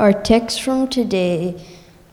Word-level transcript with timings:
Our 0.00 0.14
text 0.14 0.62
from 0.62 0.88
today, 0.88 1.62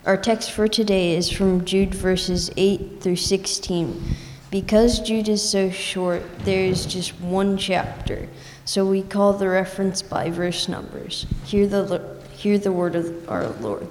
our 0.05 0.18
text 0.18 0.52
for 0.52 0.68
today 0.68 1.16
is 1.16 1.32
from 1.32 1.64
Jude 1.64 1.95
verses 1.95 2.52
8 2.58 3.00
through 3.00 3.16
16. 3.16 4.04
Because 4.52 5.00
Jude 5.00 5.30
is 5.30 5.50
so 5.50 5.70
short, 5.70 6.22
there 6.40 6.66
is 6.66 6.86
just 6.86 7.18
one 7.22 7.58
chapter, 7.58 8.28
so 8.66 8.86
we 8.86 9.04
call 9.04 9.31
the 9.31 9.48
reference 9.48 10.02
by 10.02 10.30
verse 10.30 10.68
numbers. 10.68 11.28
Hear 11.45 11.66
the, 11.66 12.18
hear 12.34 12.58
the 12.58 12.73
word 12.73 12.98
of 12.98 13.30
our 13.30 13.48
Lord. 13.48 13.88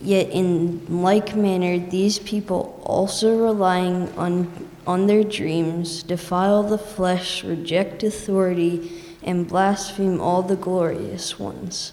Yet, 0.00 0.30
in 0.30 1.02
like 1.02 1.36
manner, 1.36 1.78
these 1.78 2.18
people 2.20 2.80
also 2.82 3.36
relying 3.44 4.08
on, 4.16 4.70
on 4.86 5.06
their 5.06 5.22
dreams 5.22 6.02
defile 6.02 6.62
the 6.62 6.78
flesh, 6.78 7.44
reject 7.44 8.02
authority, 8.02 8.90
and 9.22 9.46
blaspheme 9.46 10.18
all 10.18 10.40
the 10.40 10.56
glorious 10.56 11.38
ones. 11.38 11.92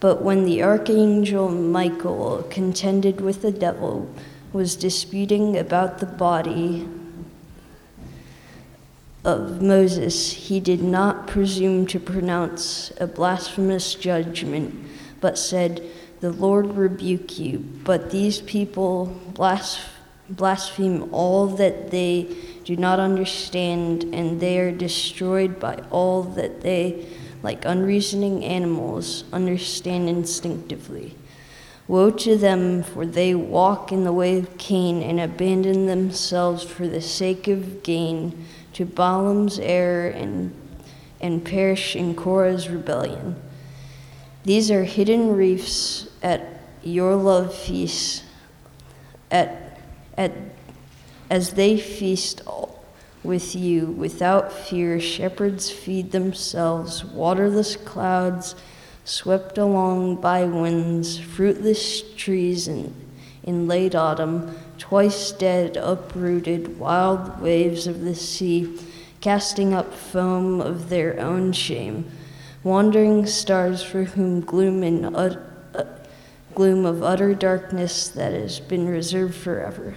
But 0.00 0.22
when 0.22 0.44
the 0.44 0.62
archangel 0.62 1.48
Michael 1.48 2.46
contended 2.50 3.20
with 3.20 3.42
the 3.42 3.50
devil, 3.50 4.08
was 4.52 4.76
disputing 4.76 5.58
about 5.58 5.98
the 5.98 6.06
body 6.06 6.88
of 9.24 9.60
Moses, 9.60 10.32
he 10.32 10.60
did 10.60 10.82
not 10.82 11.26
presume 11.26 11.86
to 11.88 12.00
pronounce 12.00 12.92
a 13.00 13.06
blasphemous 13.06 13.94
judgment, 13.94 14.74
but 15.20 15.36
said, 15.36 15.82
The 16.20 16.32
Lord 16.32 16.76
rebuke 16.76 17.38
you. 17.38 17.58
But 17.58 18.10
these 18.10 18.40
people 18.40 19.06
blaspheme 19.34 21.08
all 21.12 21.46
that 21.48 21.90
they 21.90 22.36
do 22.64 22.76
not 22.76 23.00
understand, 23.00 24.04
and 24.14 24.40
they 24.40 24.58
are 24.60 24.72
destroyed 24.72 25.58
by 25.58 25.82
all 25.90 26.22
that 26.22 26.62
they, 26.62 27.06
like 27.42 27.64
unreasoning 27.64 28.44
animals, 28.44 29.24
understand 29.32 30.08
instinctively. 30.08 31.14
Woe 31.86 32.10
to 32.10 32.36
them, 32.36 32.82
for 32.82 33.06
they 33.06 33.34
walk 33.34 33.92
in 33.92 34.04
the 34.04 34.12
way 34.12 34.38
of 34.38 34.58
Cain 34.58 35.02
and 35.02 35.18
abandon 35.18 35.86
themselves 35.86 36.62
for 36.62 36.86
the 36.86 37.00
sake 37.00 37.48
of 37.48 37.82
gain 37.82 38.44
to 38.74 38.84
Balaam's 38.84 39.58
error 39.58 40.08
and, 40.08 40.52
and 41.20 41.44
perish 41.44 41.96
in 41.96 42.14
Korah's 42.14 42.68
rebellion. 42.68 43.36
These 44.44 44.70
are 44.70 44.84
hidden 44.84 45.34
reefs 45.34 46.08
at 46.22 46.60
your 46.82 47.16
love 47.16 47.54
feasts, 47.54 48.22
at, 49.30 49.80
at, 50.16 50.32
as 51.30 51.52
they 51.52 51.78
feast 51.78 52.42
with 53.28 53.54
you 53.54 53.84
without 53.86 54.50
fear. 54.50 54.98
Shepherds 54.98 55.70
feed 55.70 56.10
themselves, 56.12 57.04
waterless 57.04 57.76
clouds 57.76 58.54
swept 59.04 59.58
along 59.58 60.16
by 60.16 60.44
winds, 60.44 61.18
fruitless 61.18 62.02
trees 62.14 62.66
in, 62.66 62.94
in 63.42 63.68
late 63.68 63.94
autumn, 63.94 64.58
twice 64.78 65.30
dead, 65.32 65.76
uprooted, 65.76 66.78
wild 66.78 67.38
waves 67.40 67.86
of 67.86 68.00
the 68.00 68.14
sea, 68.14 68.78
casting 69.20 69.74
up 69.74 69.92
foam 69.92 70.62
of 70.62 70.88
their 70.88 71.20
own 71.20 71.52
shame, 71.52 72.10
wandering 72.64 73.26
stars 73.26 73.82
for 73.82 74.04
whom 74.04 74.40
gloom 74.40 74.82
in 74.82 75.04
uh, 75.04 75.38
uh, 75.74 75.84
gloom 76.54 76.86
of 76.86 77.02
utter 77.02 77.34
darkness 77.34 78.08
that 78.08 78.32
has 78.32 78.58
been 78.58 78.88
reserved 78.88 79.34
forever. 79.34 79.94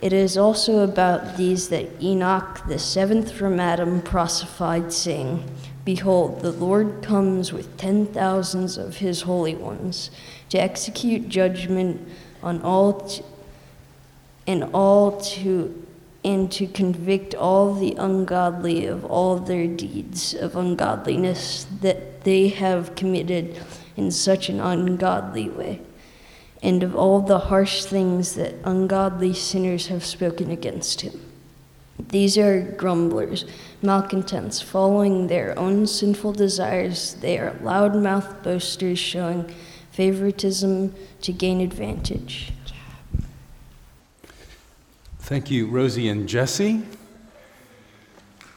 It 0.00 0.14
is 0.14 0.38
also 0.38 0.78
about 0.78 1.36
these 1.36 1.68
that 1.68 2.02
Enoch, 2.02 2.66
the 2.66 2.78
seventh 2.78 3.32
from 3.32 3.60
Adam, 3.60 4.00
prophesied, 4.00 4.92
saying, 4.92 5.44
Behold, 5.84 6.40
the 6.40 6.52
Lord 6.52 7.02
comes 7.02 7.52
with 7.52 7.76
ten 7.76 8.06
thousands 8.06 8.78
of 8.78 8.96
his 8.96 9.22
holy 9.22 9.54
ones 9.54 10.10
to 10.48 10.58
execute 10.58 11.28
judgment 11.28 12.06
on 12.42 12.62
all 12.62 13.00
t- 13.00 13.22
and 14.46 14.64
all 14.72 15.20
to 15.20 15.86
and 16.22 16.52
to 16.52 16.66
convict 16.66 17.34
all 17.34 17.74
the 17.74 17.94
ungodly 17.94 18.84
of 18.84 19.04
all 19.06 19.36
their 19.36 19.66
deeds 19.66 20.34
of 20.34 20.54
ungodliness 20.54 21.66
that 21.80 22.24
they 22.24 22.48
have 22.48 22.94
committed 22.94 23.58
in 23.96 24.10
such 24.10 24.50
an 24.50 24.60
ungodly 24.60 25.48
way, 25.48 25.80
and 26.62 26.82
of 26.82 26.94
all 26.94 27.20
the 27.20 27.38
harsh 27.38 27.84
things 27.84 28.34
that 28.34 28.54
ungodly 28.64 29.32
sinners 29.32 29.86
have 29.86 30.04
spoken 30.04 30.50
against 30.50 31.00
him. 31.00 31.26
These 31.98 32.38
are 32.38 32.62
grumblers, 32.62 33.44
malcontents, 33.82 34.60
following 34.60 35.26
their 35.26 35.58
own 35.58 35.86
sinful 35.86 36.32
desires. 36.32 37.14
They 37.14 37.38
are 37.38 37.56
loud-mouthed 37.62 38.42
boasters, 38.42 38.98
showing 38.98 39.54
favoritism 39.90 40.94
to 41.22 41.32
gain 41.32 41.60
advantage. 41.60 42.52
Thank 45.18 45.50
you, 45.50 45.66
Rosie 45.66 46.08
and 46.08 46.28
Jesse. 46.28 46.82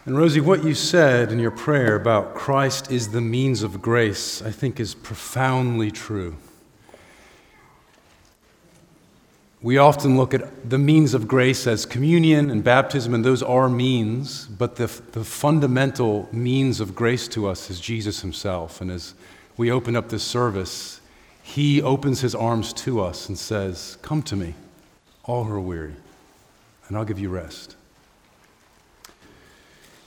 And 0.05 0.17
Rosie, 0.17 0.41
what 0.41 0.63
you 0.63 0.73
said 0.73 1.31
in 1.31 1.39
your 1.39 1.51
prayer 1.51 1.95
about 1.95 2.35
Christ 2.35 2.91
is 2.91 3.11
the 3.11 3.21
means 3.21 3.63
of 3.63 3.81
grace, 3.81 4.41
I 4.41 4.51
think 4.51 4.79
is 4.79 4.93
profoundly 4.95 5.91
true. 5.91 6.35
We 9.63 9.77
often 9.77 10.17
look 10.17 10.33
at 10.33 10.69
the 10.69 10.77
means 10.77 11.13
of 11.13 11.25
grace 11.25 11.67
as 11.67 11.85
communion 11.85 12.49
and 12.49 12.61
baptism, 12.65 13.13
and 13.13 13.23
those 13.23 13.41
are 13.41 13.69
means, 13.69 14.45
but 14.45 14.75
the, 14.75 14.87
the 15.13 15.23
fundamental 15.23 16.27
means 16.33 16.81
of 16.81 16.93
grace 16.93 17.29
to 17.29 17.47
us 17.47 17.69
is 17.69 17.79
Jesus 17.79 18.19
himself. 18.19 18.81
And 18.81 18.91
as 18.91 19.13
we 19.55 19.71
open 19.71 19.95
up 19.95 20.09
this 20.09 20.23
service, 20.23 20.99
he 21.41 21.81
opens 21.81 22.19
his 22.19 22.35
arms 22.35 22.73
to 22.73 22.99
us 22.99 23.29
and 23.29 23.37
says, 23.37 23.97
Come 24.01 24.21
to 24.23 24.35
me, 24.35 24.53
all 25.23 25.45
who 25.45 25.53
are 25.53 25.61
weary, 25.61 25.95
and 26.89 26.97
I'll 26.97 27.05
give 27.05 27.19
you 27.19 27.29
rest. 27.29 27.77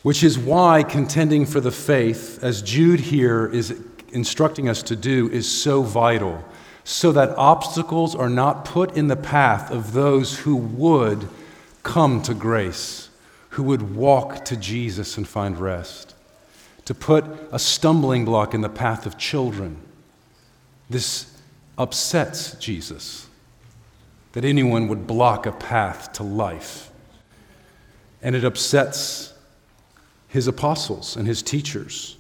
Which 0.03 0.23
is 0.23 0.38
why 0.38 0.83
contending 0.83 1.47
for 1.47 1.61
the 1.61 1.73
faith, 1.73 2.44
as 2.44 2.61
Jude 2.61 3.00
here 3.00 3.47
is 3.47 3.75
instructing 4.11 4.69
us 4.69 4.83
to 4.83 4.97
do, 4.97 5.31
is 5.31 5.50
so 5.50 5.81
vital 5.83 6.44
so 6.88 7.10
that 7.10 7.36
obstacles 7.36 8.14
are 8.14 8.30
not 8.30 8.64
put 8.64 8.97
in 8.97 9.08
the 9.08 9.16
path 9.16 9.72
of 9.72 9.92
those 9.92 10.38
who 10.38 10.54
would 10.54 11.28
come 11.82 12.22
to 12.22 12.32
grace, 12.32 13.08
who 13.50 13.64
would 13.64 13.97
walk 13.97 14.44
to 14.44 14.56
Jesus 14.56 15.16
and 15.16 15.26
find 15.26 15.58
rest. 15.58 16.14
To 16.84 16.94
put 16.94 17.25
a 17.50 17.58
stumbling 17.58 18.25
block 18.25 18.54
in 18.54 18.60
the 18.60 18.69
path 18.69 19.04
of 19.04 19.19
children. 19.19 19.78
This 20.88 21.36
upsets 21.76 22.52
Jesus, 22.52 23.26
that 24.30 24.44
anyone 24.44 24.86
would 24.86 25.08
block 25.08 25.44
a 25.44 25.50
path 25.50 26.12
to 26.12 26.22
life. 26.22 26.92
And 28.22 28.36
it 28.36 28.44
upsets 28.44 29.34
his 30.28 30.46
apostles 30.46 31.16
and 31.16 31.26
his 31.26 31.43
teachers. 31.43 32.16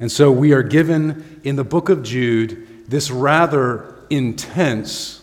And 0.00 0.10
so 0.10 0.32
we 0.32 0.54
are 0.54 0.62
given 0.62 1.38
in 1.44 1.56
the 1.56 1.64
book 1.64 1.90
of 1.90 2.02
Jude 2.02 2.88
this 2.88 3.10
rather 3.10 3.92
intense 4.10 5.22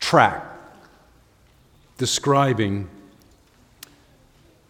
tract 0.00 0.46
describing 1.96 2.88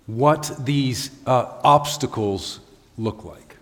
what 0.07 0.55
these 0.61 1.11
uh, 1.27 1.59
obstacles 1.65 2.61
look 2.99 3.25
like. 3.25 3.57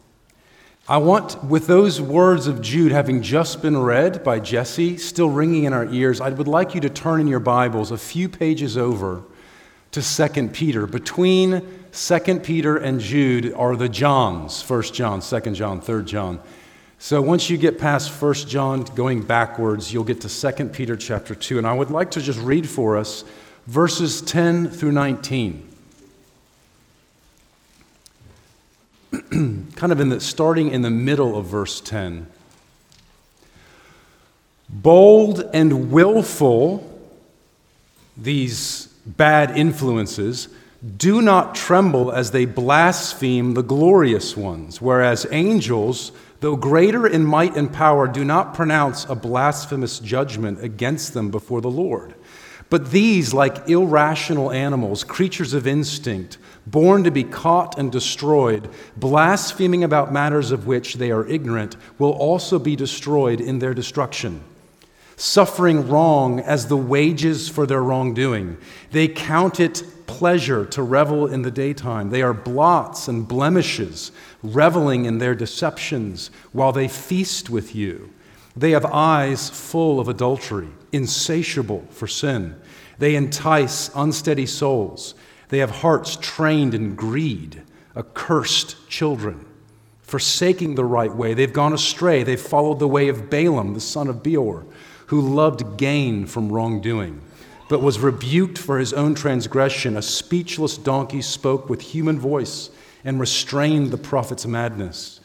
I 0.89 0.97
want, 0.97 1.45
with 1.45 1.69
those 1.69 2.01
words 2.01 2.49
of 2.49 2.61
Jude 2.61 2.91
having 2.91 3.23
just 3.23 3.63
been 3.63 3.79
read 3.79 4.25
by 4.25 4.41
Jesse, 4.41 4.99
still 4.99 5.31
ringing 5.31 5.65
in 5.65 5.73
our 5.73 5.87
ears, 5.87 6.21
I 6.21 6.31
would 6.31 6.49
like 6.49 6.75
you 6.75 6.81
to 6.81 6.91
turn 6.91 7.21
in 7.21 7.29
your 7.29 7.41
Bibles 7.41 7.93
a 7.93 7.97
few 7.97 8.29
pages 8.29 8.77
over 8.77 9.23
to 9.93 10.03
2 10.03 10.49
Peter. 10.49 10.89
Between 10.89 11.63
2 11.93 12.41
Peter 12.41 12.77
and 12.77 12.99
Jude 12.99 13.55
are 13.55 13.77
the 13.77 13.89
Johns 13.89 14.69
1 14.69 14.83
John, 14.83 15.21
2 15.21 15.41
John, 15.53 15.81
3 15.81 16.05
John. 16.05 16.41
So 17.03 17.21
once 17.21 17.51
you 17.51 17.59
get 17.59 17.81
past 17.81 18.13
1 18.23 18.35
John 18.47 18.85
going 18.85 19.23
backwards, 19.23 19.93
you'll 19.93 20.05
get 20.05 20.21
to 20.21 20.29
2 20.29 20.67
Peter 20.67 20.97
chapter 20.97 21.35
2. 21.35 21.59
And 21.59 21.67
I 21.67 21.73
would 21.73 21.91
like 21.91 22.13
to 22.13 22.21
just 22.21 22.39
read 22.39 22.69
for 22.69 22.97
us 22.97 23.25
verses 23.67 24.23
10 24.23 24.69
through 24.69 24.93
19. 24.93 25.69
kind 29.11 29.91
of 29.91 29.99
in 29.99 30.11
the 30.11 30.21
starting 30.21 30.71
in 30.71 30.83
the 30.83 30.91
middle 30.91 31.37
of 31.37 31.47
verse 31.47 31.81
10. 31.81 32.29
Bold 34.69 35.51
and 35.53 35.91
willful, 35.91 36.89
these 38.17 38.87
bad 39.05 39.59
influences, 39.59 40.49
do 40.97 41.21
not 41.21 41.57
tremble 41.57 42.13
as 42.13 42.31
they 42.31 42.45
blaspheme 42.45 43.55
the 43.55 43.63
glorious 43.63 44.37
ones, 44.37 44.81
whereas 44.81 45.27
angels 45.33 46.13
though 46.43 46.57
greater 46.57 47.07
in 47.07 47.25
might 47.25 47.57
and 47.57 47.73
power, 47.73 48.09
do 48.09 48.25
not 48.25 48.53
pronounce 48.53 49.05
a 49.05 49.15
blasphemous 49.15 50.01
judgment 50.01 50.63
against 50.63 51.15
them 51.15 51.31
before 51.31 51.61
the 51.61 51.71
Lord. 51.71 52.17
But 52.69 52.91
these, 52.91 53.33
like 53.33 53.69
irrational 53.69 54.51
animals, 54.51 55.05
creatures 55.05 55.55
of 55.55 55.69
instinct, 55.69 56.39
born 56.67 57.05
to 57.05 57.13
be 57.13 57.23
caught 57.23 57.79
and 57.79 57.93
destroyed, 57.93 58.69
blaspheming 58.97 59.85
about 59.85 60.13
matters 60.13 60.51
of 60.51 60.67
which 60.67 60.95
they 60.95 61.13
are 61.13 61.27
ignorant, 61.27 61.77
will 61.97 62.11
also 62.11 62.59
be 62.59 62.75
destroyed 62.75 63.41
in 63.41 63.61
their 63.61 63.73
destruction. 63.73 64.43
Suffering 65.15 65.89
wrong 65.89 66.41
as 66.41 66.67
the 66.67 66.77
wages 66.77 67.49
for 67.49 67.67
their 67.67 67.85
wrongdoing, 67.85 68.57
they 68.91 69.07
count 69.07 69.61
it 69.61 69.85
pleasure 70.13 70.67
to 70.67 70.83
revel 70.83 71.27
in 71.27 71.43
the 71.43 71.51
daytime. 71.51 72.11
They 72.11 72.23
are 72.23 72.35
blots 72.35 73.09
and 73.09 73.27
blemishes, 73.27 74.13
reveling 74.43 75.07
in 75.07 75.19
their 75.19 75.35
deceptions 75.35 76.31
while 76.53 76.73
they 76.73 76.89
feast 76.89 77.49
with 77.49 77.75
you. 77.75 78.11
They 78.55 78.73
have 78.73 78.85
eyes 78.85 79.49
full 79.49 79.99
of 79.99 80.09
adultery, 80.09 80.69
insatiable 80.93 81.87
for 81.91 82.07
sin. 82.07 82.57
They 82.99 83.15
entice 83.15 83.91
unsteady 83.95 84.47
souls. 84.47 85.15
They 85.49 85.59
have 85.59 85.71
hearts 85.71 86.17
trained 86.21 86.75
in 86.75 86.95
greed, 86.95 87.63
accursed 87.97 88.89
children. 88.89 89.47
Forsaking 90.03 90.75
the 90.75 90.85
right 90.85 91.15
way, 91.15 91.33
they've 91.33 91.53
gone 91.53 91.73
astray. 91.73 92.23
They've 92.23 92.39
followed 92.39 92.79
the 92.79 92.89
way 92.89 93.09
of 93.09 93.31
Balaam, 93.31 93.73
the 93.73 93.81
son 93.81 94.09
of 94.09 94.23
Beor, 94.23 94.67
who 95.07 95.21
loved 95.21 95.79
gain 95.79 96.27
from 96.27 96.53
wrongdoing, 96.53 97.23
but 97.73 97.81
was 97.81 98.01
rebuked 98.01 98.59
for 98.59 98.79
his 98.79 98.93
own 98.93 99.15
transgression. 99.15 99.97
A 99.97 100.03
speechless 100.03 100.77
donkey 100.77 101.23
spoke 101.23 101.71
with 101.71 101.81
human 101.81 102.19
voice 102.19 102.69
and 103.03 103.19
restrained 103.19 103.91
the 103.91 103.97
prophet's 103.97 104.45
madness. 104.45 105.21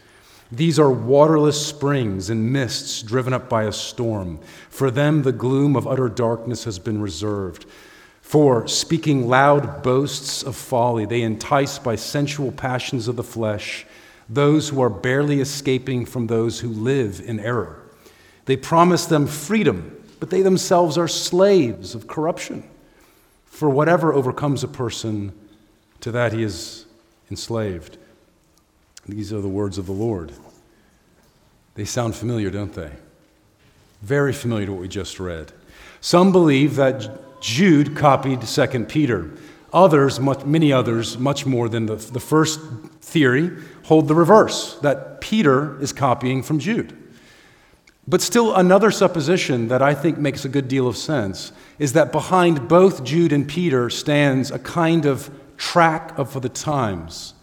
These 0.50 0.80
are 0.80 0.90
waterless 0.90 1.68
springs 1.68 2.30
and 2.30 2.54
mists 2.54 3.02
driven 3.02 3.34
up 3.34 3.50
by 3.50 3.64
a 3.64 3.74
storm. 3.74 4.40
For 4.70 4.90
them, 4.90 5.24
the 5.24 5.34
gloom 5.34 5.76
of 5.76 5.86
utter 5.86 6.08
darkness 6.08 6.64
has 6.64 6.80
been 6.80 7.02
reserved. 7.02 7.66
For 8.22 8.66
speaking 8.66 9.28
loud 9.28 9.84
boasts 9.84 10.42
of 10.42 10.56
folly, 10.56 11.06
they 11.06 11.24
entice 11.24 11.78
by 11.78 11.98
sensual 11.98 12.54
passions 12.54 13.10
of 13.10 13.18
the 13.18 13.24
flesh 13.24 13.86
those 14.30 14.70
who 14.70 14.82
are 14.82 14.90
barely 14.90 15.42
escaping 15.42 16.06
from 16.06 16.28
those 16.28 16.62
who 16.62 16.70
live 16.70 17.20
in 17.26 17.42
error. 17.42 17.82
They 18.46 18.56
promise 18.56 19.06
them 19.06 19.28
freedom, 19.28 20.02
but 20.20 20.30
they 20.30 20.42
themselves 20.42 20.98
are 20.98 21.08
slaves 21.08 21.96
of 21.96 22.08
corruption. 22.08 22.64
For 23.46 23.70
whatever 23.70 24.14
overcomes 24.14 24.64
a 24.64 24.68
person, 24.68 25.32
to 26.02 26.12
that 26.12 26.34
he 26.34 26.44
is 26.44 26.86
enslaved. 27.30 27.98
These 29.08 29.32
are 29.34 29.42
the 29.42 29.48
words 29.48 29.78
of 29.78 29.86
the 29.86 29.94
Lord. 29.94 30.32
They 31.76 31.86
sound 31.86 32.16
familiar, 32.16 32.50
don't 32.50 32.74
they? 32.74 32.92
Very 34.02 34.34
familiar 34.34 34.68
to 34.68 34.74
what 34.74 34.82
we 34.82 34.88
just 34.88 35.20
read. 35.20 35.52
Some 36.02 36.32
believe 36.32 36.76
that 36.76 37.42
Jude 37.42 37.96
copied 37.96 38.42
2 38.42 38.86
Peter. 38.86 39.32
Others, 39.74 40.20
much, 40.20 40.46
many 40.46 40.72
others, 40.72 41.18
much 41.18 41.46
more 41.46 41.70
than 41.70 41.86
the, 41.86 41.96
the 41.96 42.20
first 42.20 42.60
theory, 43.02 43.52
hold 43.84 44.08
the 44.08 44.16
reverse 44.16 44.76
that 44.80 45.22
Peter 45.22 45.80
is 45.82 45.94
copying 45.94 46.42
from 46.42 46.60
Jude. 46.60 46.96
But 48.08 48.22
still, 48.22 48.56
another 48.56 48.90
supposition 48.90 49.68
that 49.68 49.82
I 49.82 49.94
think 49.94 50.18
makes 50.18 50.46
a 50.46 50.50
good 50.50 50.68
deal 50.68 50.88
of 50.88 50.96
sense 50.96 51.52
is 51.78 51.94
that 51.94 52.12
behind 52.12 52.68
both 52.68 53.04
Jude 53.04 53.34
and 53.34 53.48
Peter 53.48 53.90
stands 53.90 54.50
a 54.50 54.60
kind 54.60 55.06
of 55.06 55.30
tract 55.58 56.18
of 56.18 56.42
the 56.42 56.50
times, 56.50 57.34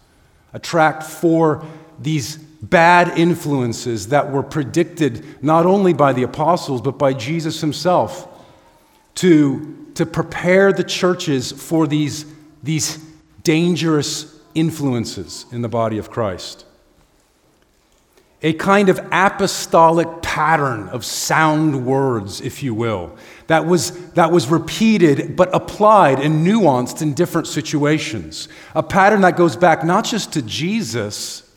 a 0.52 0.58
tract 0.58 1.02
for 1.02 1.64
these 2.00 2.36
bad 2.36 3.18
influences 3.18 4.08
that 4.08 4.32
were 4.32 4.42
predicted 4.42 5.42
not 5.42 5.66
only 5.66 5.92
by 5.92 6.12
the 6.12 6.22
apostles, 6.22 6.80
but 6.80 6.98
by 6.98 7.12
Jesus 7.12 7.60
himself 7.60 8.26
to 9.16 9.84
to 9.94 10.04
prepare 10.04 10.72
the 10.72 10.84
churches 10.84 11.52
for 11.52 11.86
these, 11.86 12.26
these 12.62 12.98
dangerous 13.42 14.38
influences 14.54 15.46
in 15.52 15.62
the 15.62 15.68
body 15.68 15.98
of 15.98 16.10
Christ. 16.10 16.66
A 18.42 18.52
kind 18.54 18.88
of 18.88 19.00
apostolic 19.10 20.08
pattern 20.34 20.88
of 20.88 21.04
sound 21.04 21.86
words, 21.86 22.40
if 22.40 22.60
you 22.60 22.74
will, 22.74 23.16
that 23.46 23.64
was, 23.66 23.92
that 24.14 24.32
was 24.32 24.48
repeated 24.48 25.36
but 25.36 25.48
applied 25.54 26.18
and 26.18 26.44
nuanced 26.44 27.00
in 27.00 27.14
different 27.14 27.46
situations. 27.46 28.48
A 28.74 28.82
pattern 28.82 29.20
that 29.20 29.36
goes 29.36 29.54
back 29.54 29.84
not 29.84 30.04
just 30.04 30.32
to 30.32 30.42
Jesus 30.42 31.48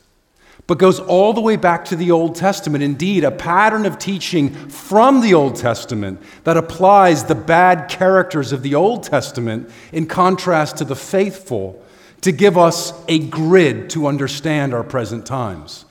but 0.68 0.78
goes 0.78 1.00
all 1.00 1.34
the 1.34 1.42
way 1.42 1.56
back 1.56 1.86
to 1.86 1.96
the 1.96 2.12
Old 2.12 2.36
Testament. 2.36 2.84
Indeed, 2.84 3.24
a 3.24 3.32
pattern 3.32 3.86
of 3.86 3.98
teaching 3.98 4.54
from 4.68 5.22
the 5.22 5.34
Old 5.34 5.56
Testament 5.56 6.22
that 6.44 6.58
applies 6.58 7.24
the 7.24 7.36
bad 7.36 7.90
characters 7.90 8.52
of 8.52 8.62
the 8.62 8.76
Old 8.76 9.02
Testament 9.02 9.72
in 9.92 10.06
contrast 10.06 10.78
to 10.78 10.86
the 10.86 10.96
faithful 10.96 11.84
to 12.22 12.32
give 12.32 12.58
us 12.58 12.94
a 13.08 13.18
grid 13.18 13.90
to 13.92 14.06
understand 14.06 14.74
our 14.74 14.84
present 14.84 15.26
times. 15.26 15.86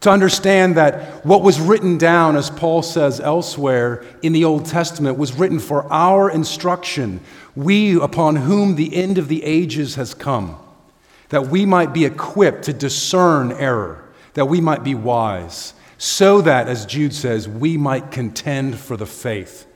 To 0.00 0.10
understand 0.10 0.76
that 0.76 1.24
what 1.24 1.42
was 1.42 1.60
written 1.60 1.98
down, 1.98 2.36
as 2.36 2.50
Paul 2.50 2.82
says 2.82 3.20
elsewhere 3.20 4.04
in 4.22 4.32
the 4.32 4.44
Old 4.44 4.66
Testament, 4.66 5.18
was 5.18 5.32
written 5.32 5.58
for 5.58 5.90
our 5.92 6.30
instruction, 6.30 7.20
we 7.54 7.98
upon 8.00 8.36
whom 8.36 8.76
the 8.76 8.94
end 8.94 9.18
of 9.18 9.28
the 9.28 9.42
ages 9.42 9.94
has 9.94 10.14
come, 10.14 10.56
that 11.30 11.48
we 11.48 11.66
might 11.66 11.92
be 11.92 12.04
equipped 12.04 12.64
to 12.64 12.72
discern 12.72 13.52
error 13.52 14.06
that 14.36 14.46
we 14.46 14.60
might 14.60 14.84
be 14.84 14.94
wise, 14.94 15.72
so 15.96 16.42
that, 16.42 16.68
as 16.68 16.84
Jude 16.84 17.14
says, 17.14 17.48
we 17.48 17.78
might 17.78 18.10
contend 18.10 18.78
for 18.78 18.98
the 18.98 19.06
faith. 19.06 19.66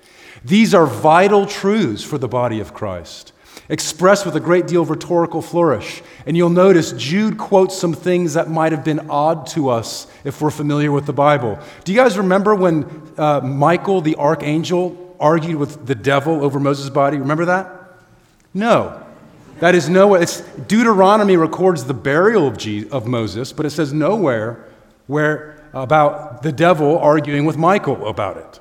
These 0.45 0.75
are 0.75 0.87
vital 0.87 1.47
truths 1.47 2.05
for 2.05 2.19
the 2.19 2.29
body 2.29 2.61
of 2.61 2.75
Christ, 2.75 3.33
expressed 3.71 4.27
with 4.27 4.37
a 4.37 4.41
great 4.41 4.67
deal 4.67 4.83
of 4.83 4.91
rhetorical 4.91 5.41
flourish. 5.41 6.03
And 6.27 6.37
you'll 6.37 6.51
notice 6.51 6.93
Jude 6.93 7.39
quotes 7.39 7.79
some 7.79 7.95
things 7.95 8.35
that 8.35 8.51
might 8.51 8.73
have 8.73 8.85
been 8.85 9.09
odd 9.09 9.47
to 9.49 9.71
us 9.71 10.07
if 10.25 10.43
we're 10.43 10.51
familiar 10.51 10.93
with 10.93 11.07
the 11.07 11.15
Bible. 11.15 11.59
Do 11.85 11.93
you 11.93 11.99
guys 11.99 12.19
remember 12.19 12.55
when 12.55 13.13
uh, 13.17 13.41
Michael, 13.41 14.03
the 14.03 14.17
archangel, 14.17 15.17
argued 15.19 15.57
with 15.57 15.87
the 15.87 15.95
devil 15.95 16.45
over 16.45 16.61
Moses' 16.61 16.91
body? 16.91 17.17
Remember 17.17 17.47
that? 17.47 17.71
No. 18.53 19.07
That 19.61 19.75
is 19.75 19.89
nowhere. 19.89 20.21
It's, 20.21 20.41
Deuteronomy 20.41 21.37
records 21.37 21.85
the 21.85 21.95
burial 21.95 22.49
of, 22.49 22.59
Jesus, 22.59 22.91
of 22.93 23.07
Moses, 23.07 23.53
but 23.53 23.67
it 23.67 23.71
says 23.71 23.93
nowhere 23.93 24.67
where 25.07 25.63
about 25.73 26.43
the 26.43 26.51
devil 26.51 26.99
arguing 26.99 27.45
with 27.45 27.57
Michael 27.57 28.09
about 28.09 28.37
it. 28.37 28.61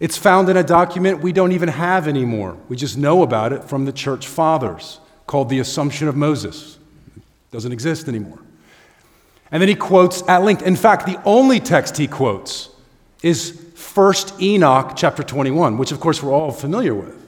It's 0.00 0.16
found 0.16 0.48
in 0.48 0.56
a 0.56 0.64
document 0.64 1.20
we 1.20 1.32
don't 1.32 1.52
even 1.52 1.68
have 1.68 2.08
anymore. 2.08 2.56
We 2.68 2.76
just 2.76 2.98
know 2.98 3.22
about 3.22 3.52
it 3.52 3.64
from 3.64 3.84
the 3.84 3.92
church 3.92 4.26
fathers 4.26 5.00
called 5.26 5.48
the 5.48 5.60
Assumption 5.60 6.08
of 6.08 6.16
Moses. 6.16 6.78
It 7.16 7.22
doesn't 7.52 7.72
exist 7.72 8.08
anymore. 8.08 8.38
And 9.50 9.60
then 9.60 9.68
he 9.68 9.76
quotes 9.76 10.26
at 10.28 10.42
length. 10.42 10.62
In 10.62 10.76
fact, 10.76 11.06
the 11.06 11.20
only 11.24 11.60
text 11.60 11.96
he 11.96 12.08
quotes 12.08 12.70
is 13.22 13.60
1 13.94 14.14
Enoch 14.40 14.94
chapter 14.96 15.22
21, 15.22 15.78
which 15.78 15.92
of 15.92 16.00
course 16.00 16.22
we're 16.22 16.32
all 16.32 16.50
familiar 16.50 16.94
with. 16.94 17.20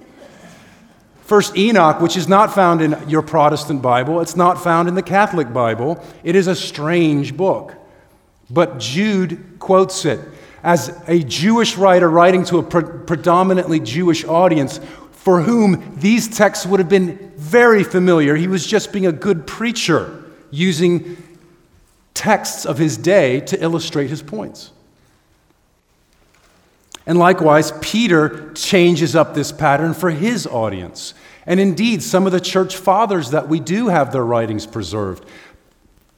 First 1.22 1.56
Enoch, 1.56 2.00
which 2.00 2.16
is 2.16 2.28
not 2.28 2.54
found 2.54 2.80
in 2.80 2.96
your 3.08 3.22
Protestant 3.22 3.82
Bible, 3.82 4.20
it's 4.20 4.36
not 4.36 4.62
found 4.62 4.88
in 4.88 4.94
the 4.94 5.02
Catholic 5.02 5.52
Bible. 5.52 6.04
It 6.22 6.36
is 6.36 6.46
a 6.46 6.54
strange 6.54 7.36
book. 7.36 7.74
But 8.50 8.78
Jude 8.78 9.58
quotes 9.58 10.04
it 10.04 10.20
as 10.62 10.96
a 11.06 11.20
Jewish 11.20 11.76
writer 11.76 12.08
writing 12.08 12.44
to 12.46 12.58
a 12.58 12.62
pre- 12.62 12.82
predominantly 13.06 13.80
Jewish 13.80 14.24
audience 14.24 14.80
for 15.12 15.42
whom 15.42 15.96
these 15.98 16.28
texts 16.28 16.66
would 16.66 16.80
have 16.80 16.88
been 16.88 17.32
very 17.36 17.82
familiar. 17.82 18.36
He 18.36 18.46
was 18.46 18.66
just 18.66 18.92
being 18.92 19.06
a 19.06 19.12
good 19.12 19.46
preacher, 19.46 20.24
using 20.50 21.16
texts 22.14 22.64
of 22.64 22.78
his 22.78 22.96
day 22.96 23.40
to 23.40 23.62
illustrate 23.62 24.08
his 24.08 24.22
points. 24.22 24.70
And 27.06 27.18
likewise, 27.18 27.72
Peter 27.80 28.52
changes 28.54 29.14
up 29.14 29.34
this 29.34 29.52
pattern 29.52 29.94
for 29.94 30.10
his 30.10 30.46
audience. 30.46 31.14
And 31.46 31.60
indeed, 31.60 32.02
some 32.02 32.26
of 32.26 32.32
the 32.32 32.40
church 32.40 32.76
fathers 32.76 33.30
that 33.30 33.48
we 33.48 33.60
do 33.60 33.88
have 33.88 34.12
their 34.12 34.24
writings 34.24 34.66
preserved 34.66 35.24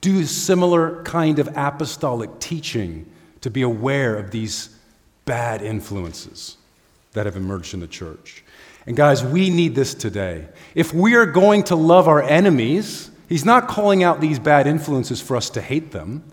do 0.01 0.25
similar 0.25 1.03
kind 1.03 1.39
of 1.39 1.49
apostolic 1.57 2.39
teaching 2.39 3.11
to 3.41 3.51
be 3.51 3.63
aware 3.63 4.17
of 4.17 4.31
these 4.31 4.77
bad 5.25 5.63
influences 5.63 6.57
that 7.13 7.27
have 7.27 7.37
emerged 7.37 7.75
in 7.75 7.81
the 7.81 7.87
church. 7.87 8.45
And 8.87 8.97
guys, 8.97 9.23
we 9.23 9.51
need 9.51 9.75
this 9.75 9.95
today. 9.95 10.49
If 10.75 10.95
we 10.95 11.15
are 11.15 11.27
going 11.27 11.65
to 11.65 11.77
love 11.77 12.09
our 12.09 12.23
enemies, 12.23 13.11
he's 13.29 13.45
not 13.45 13.69
calling 13.69 14.03
out 14.03 14.21
these 14.21 14.39
bad 14.39 14.67
influences 14.67 15.21
for 15.21 15.37
us 15.37 15.51
to 15.51 15.61
hate 15.61 15.91
them, 15.91 16.25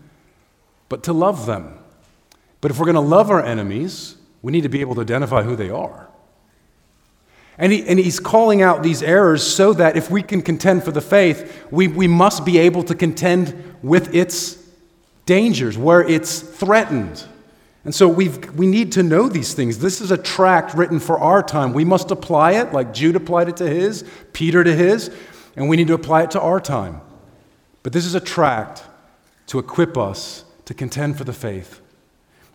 but 0.88 1.04
to 1.04 1.14
love 1.14 1.46
them. 1.46 1.78
But 2.62 2.72
if 2.72 2.80
we're 2.80 2.86
going 2.86 2.96
to 2.96 3.02
love 3.02 3.30
our 3.30 3.44
enemies, 3.44 4.16
we 4.42 4.52
need 4.52 4.62
to 4.62 4.70
be 4.70 4.82
able 4.82 4.96
to 4.96 5.02
identify 5.02 5.44
who 5.44 5.56
they 5.56 5.70
are. 5.70 6.08
And, 7.58 7.72
he, 7.72 7.88
and 7.88 7.98
he's 8.00 8.20
calling 8.20 8.62
out 8.62 8.84
these 8.84 9.02
errors 9.02 9.44
so 9.44 9.74
that 9.74 9.96
if 9.96 10.12
we 10.12 10.22
can 10.22 10.42
contend 10.42 10.84
for 10.84 10.92
the 10.92 11.02
faith, 11.02 11.66
we, 11.72 11.88
we 11.88 12.08
must 12.08 12.46
be 12.46 12.58
able 12.58 12.84
to 12.84 12.96
contend 12.96 13.78
with 13.82 14.14
its 14.14 14.64
dangers, 15.25 15.77
where 15.77 16.01
it's 16.01 16.39
threatened. 16.39 17.24
And 17.84 17.94
so 17.94 18.08
we've, 18.08 18.53
we 18.55 18.65
need 18.65 18.94
to 18.94 19.03
know 19.03 19.29
these 19.29 19.53
things. 19.53 19.79
This 19.79 20.01
is 20.01 20.12
a 20.12 20.17
tract 20.17 20.74
written 20.74 21.00
for 21.00 21.20
our 21.20 21.44
time. 21.44 21.72
We 21.74 21.86
must 21.86 22.10
apply 22.10 22.53
it 22.53 22.74
like 22.74 22.94
Jude 22.94 23.15
applied 23.15 23.50
it 23.50 23.58
to 23.58 23.70
his, 23.70 24.03
Peter 24.34 24.63
to 24.63 24.75
his, 24.75 25.12
and 25.55 25.70
we 25.70 25.77
need 25.77 25.88
to 25.88 25.94
apply 25.94 26.24
it 26.24 26.32
to 26.32 26.41
our 26.41 26.60
time. 26.60 27.01
But 27.84 27.94
this 27.94 28.05
is 28.05 28.15
a 28.15 28.20
tract 28.20 28.84
to 29.48 29.60
equip 29.60 29.98
us 29.98 30.44
to 30.65 30.74
contend 30.74 31.17
for 31.17 31.24
the 31.24 31.34
faith. 31.34 31.79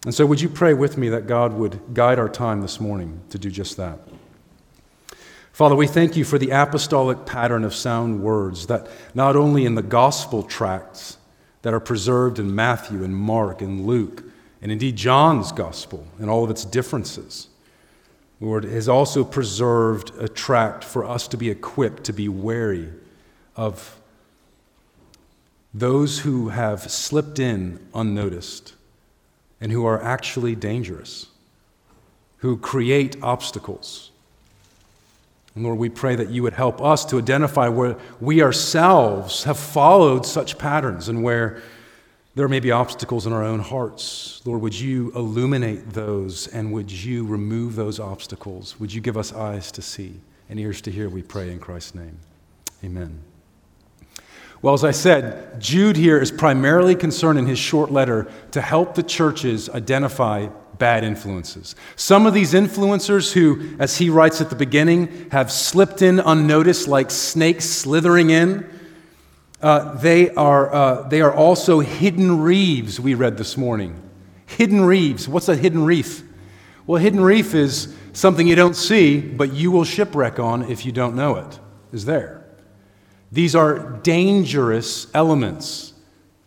And 0.04 0.14
so, 0.14 0.26
would 0.26 0.40
you 0.40 0.48
pray 0.48 0.74
with 0.74 0.96
me 0.96 1.10
that 1.10 1.26
God 1.26 1.52
would 1.52 1.94
guide 1.94 2.18
our 2.18 2.28
time 2.28 2.62
this 2.62 2.80
morning 2.80 3.20
to 3.30 3.38
do 3.38 3.50
just 3.50 3.76
that? 3.76 3.98
Father, 5.52 5.76
we 5.76 5.86
thank 5.86 6.16
you 6.16 6.24
for 6.24 6.38
the 6.38 6.50
apostolic 6.50 7.26
pattern 7.26 7.64
of 7.64 7.74
sound 7.74 8.22
words 8.22 8.66
that 8.68 8.88
not 9.14 9.36
only 9.36 9.66
in 9.66 9.74
the 9.74 9.82
gospel 9.82 10.42
tracts 10.42 11.18
that 11.62 11.74
are 11.74 11.80
preserved 11.80 12.38
in 12.38 12.54
Matthew 12.54 13.04
and 13.04 13.14
Mark 13.14 13.60
and 13.60 13.86
Luke, 13.86 14.24
and 14.62 14.72
indeed 14.72 14.96
John's 14.96 15.52
gospel 15.52 16.06
and 16.18 16.30
all 16.30 16.44
of 16.44 16.50
its 16.50 16.64
differences, 16.64 17.48
Lord, 18.40 18.64
has 18.64 18.88
also 18.88 19.22
preserved 19.22 20.12
a 20.18 20.28
tract 20.28 20.82
for 20.82 21.04
us 21.04 21.28
to 21.28 21.36
be 21.36 21.50
equipped 21.50 22.04
to 22.04 22.12
be 22.12 22.28
wary 22.28 22.90
of 23.54 24.00
those 25.74 26.20
who 26.20 26.48
have 26.48 26.90
slipped 26.90 27.38
in 27.38 27.86
unnoticed 27.94 28.74
and 29.60 29.70
who 29.70 29.84
are 29.84 30.02
actually 30.02 30.56
dangerous, 30.56 31.26
who 32.38 32.56
create 32.56 33.16
obstacles. 33.22 34.09
And 35.54 35.64
Lord, 35.64 35.78
we 35.78 35.88
pray 35.88 36.14
that 36.16 36.30
you 36.30 36.42
would 36.42 36.52
help 36.52 36.80
us 36.80 37.04
to 37.06 37.18
identify 37.18 37.68
where 37.68 37.96
we 38.20 38.42
ourselves 38.42 39.44
have 39.44 39.58
followed 39.58 40.24
such 40.24 40.58
patterns 40.58 41.08
and 41.08 41.22
where 41.22 41.60
there 42.34 42.48
may 42.48 42.60
be 42.60 42.70
obstacles 42.70 43.26
in 43.26 43.32
our 43.32 43.42
own 43.42 43.58
hearts. 43.58 44.40
Lord, 44.44 44.60
would 44.62 44.78
you 44.78 45.10
illuminate 45.14 45.90
those 45.90 46.46
and 46.46 46.72
would 46.72 46.90
you 46.90 47.26
remove 47.26 47.74
those 47.74 47.98
obstacles? 47.98 48.78
Would 48.78 48.94
you 48.94 49.00
give 49.00 49.16
us 49.16 49.32
eyes 49.32 49.72
to 49.72 49.82
see 49.82 50.20
and 50.50 50.58
ears 50.58 50.80
to 50.82 50.90
hear, 50.90 51.08
we 51.08 51.22
pray 51.22 51.52
in 51.52 51.60
Christ's 51.60 51.94
name. 51.94 52.18
Amen. 52.84 53.20
Well, 54.62 54.74
as 54.74 54.84
I 54.84 54.90
said, 54.90 55.60
Jude 55.60 55.96
here 55.96 56.18
is 56.18 56.30
primarily 56.30 56.94
concerned 56.94 57.38
in 57.38 57.46
his 57.46 57.58
short 57.58 57.90
letter 57.90 58.30
to 58.50 58.60
help 58.60 58.94
the 58.94 59.02
churches 59.02 59.70
identify 59.70 60.48
bad 60.80 61.04
influences. 61.04 61.76
Some 61.94 62.26
of 62.26 62.34
these 62.34 62.54
influencers 62.54 63.32
who, 63.32 63.76
as 63.78 63.98
he 63.98 64.10
writes 64.10 64.40
at 64.40 64.50
the 64.50 64.56
beginning, 64.56 65.30
have 65.30 65.52
slipped 65.52 66.02
in 66.02 66.18
unnoticed 66.18 66.88
like 66.88 67.12
snakes 67.12 67.66
slithering 67.66 68.30
in, 68.30 68.68
uh, 69.62 69.94
they, 69.98 70.30
are, 70.30 70.74
uh, 70.74 71.08
they 71.08 71.20
are 71.20 71.32
also 71.32 71.78
hidden 71.78 72.40
reefs, 72.40 72.98
we 72.98 73.14
read 73.14 73.36
this 73.36 73.56
morning. 73.56 73.94
Hidden 74.46 74.80
reefs. 74.80 75.28
What's 75.28 75.48
a 75.48 75.54
hidden 75.54 75.84
reef? 75.84 76.24
Well, 76.86 77.00
hidden 77.00 77.20
reef 77.20 77.54
is 77.54 77.94
something 78.12 78.48
you 78.48 78.56
don't 78.56 78.74
see, 78.74 79.20
but 79.20 79.52
you 79.52 79.70
will 79.70 79.84
shipwreck 79.84 80.40
on 80.40 80.68
if 80.68 80.84
you 80.84 80.90
don't 80.90 81.14
know 81.14 81.36
it, 81.36 81.60
is 81.92 82.06
there. 82.06 82.44
These 83.30 83.54
are 83.54 84.00
dangerous 84.02 85.06
elements 85.14 85.92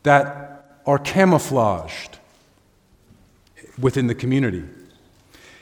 that 0.02 0.82
are 0.86 1.00
camouflaged 1.00 2.20
within 3.80 4.08
the 4.08 4.16
community. 4.16 4.64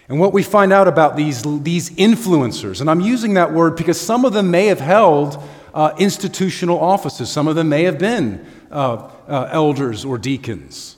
And 0.09 0.19
what 0.19 0.33
we 0.33 0.43
find 0.43 0.73
out 0.73 0.87
about 0.87 1.15
these, 1.15 1.41
these 1.63 1.89
influencers, 1.91 2.81
and 2.81 2.89
I'm 2.89 2.99
using 2.99 3.35
that 3.35 3.53
word 3.53 3.77
because 3.77 3.99
some 3.99 4.25
of 4.25 4.33
them 4.33 4.51
may 4.51 4.65
have 4.65 4.81
held 4.81 5.41
uh, 5.73 5.93
institutional 5.97 6.79
offices, 6.79 7.29
some 7.29 7.47
of 7.47 7.55
them 7.55 7.69
may 7.69 7.83
have 7.83 7.97
been 7.97 8.45
uh, 8.71 9.09
uh, 9.27 9.49
elders 9.51 10.03
or 10.03 10.17
deacons, 10.17 10.97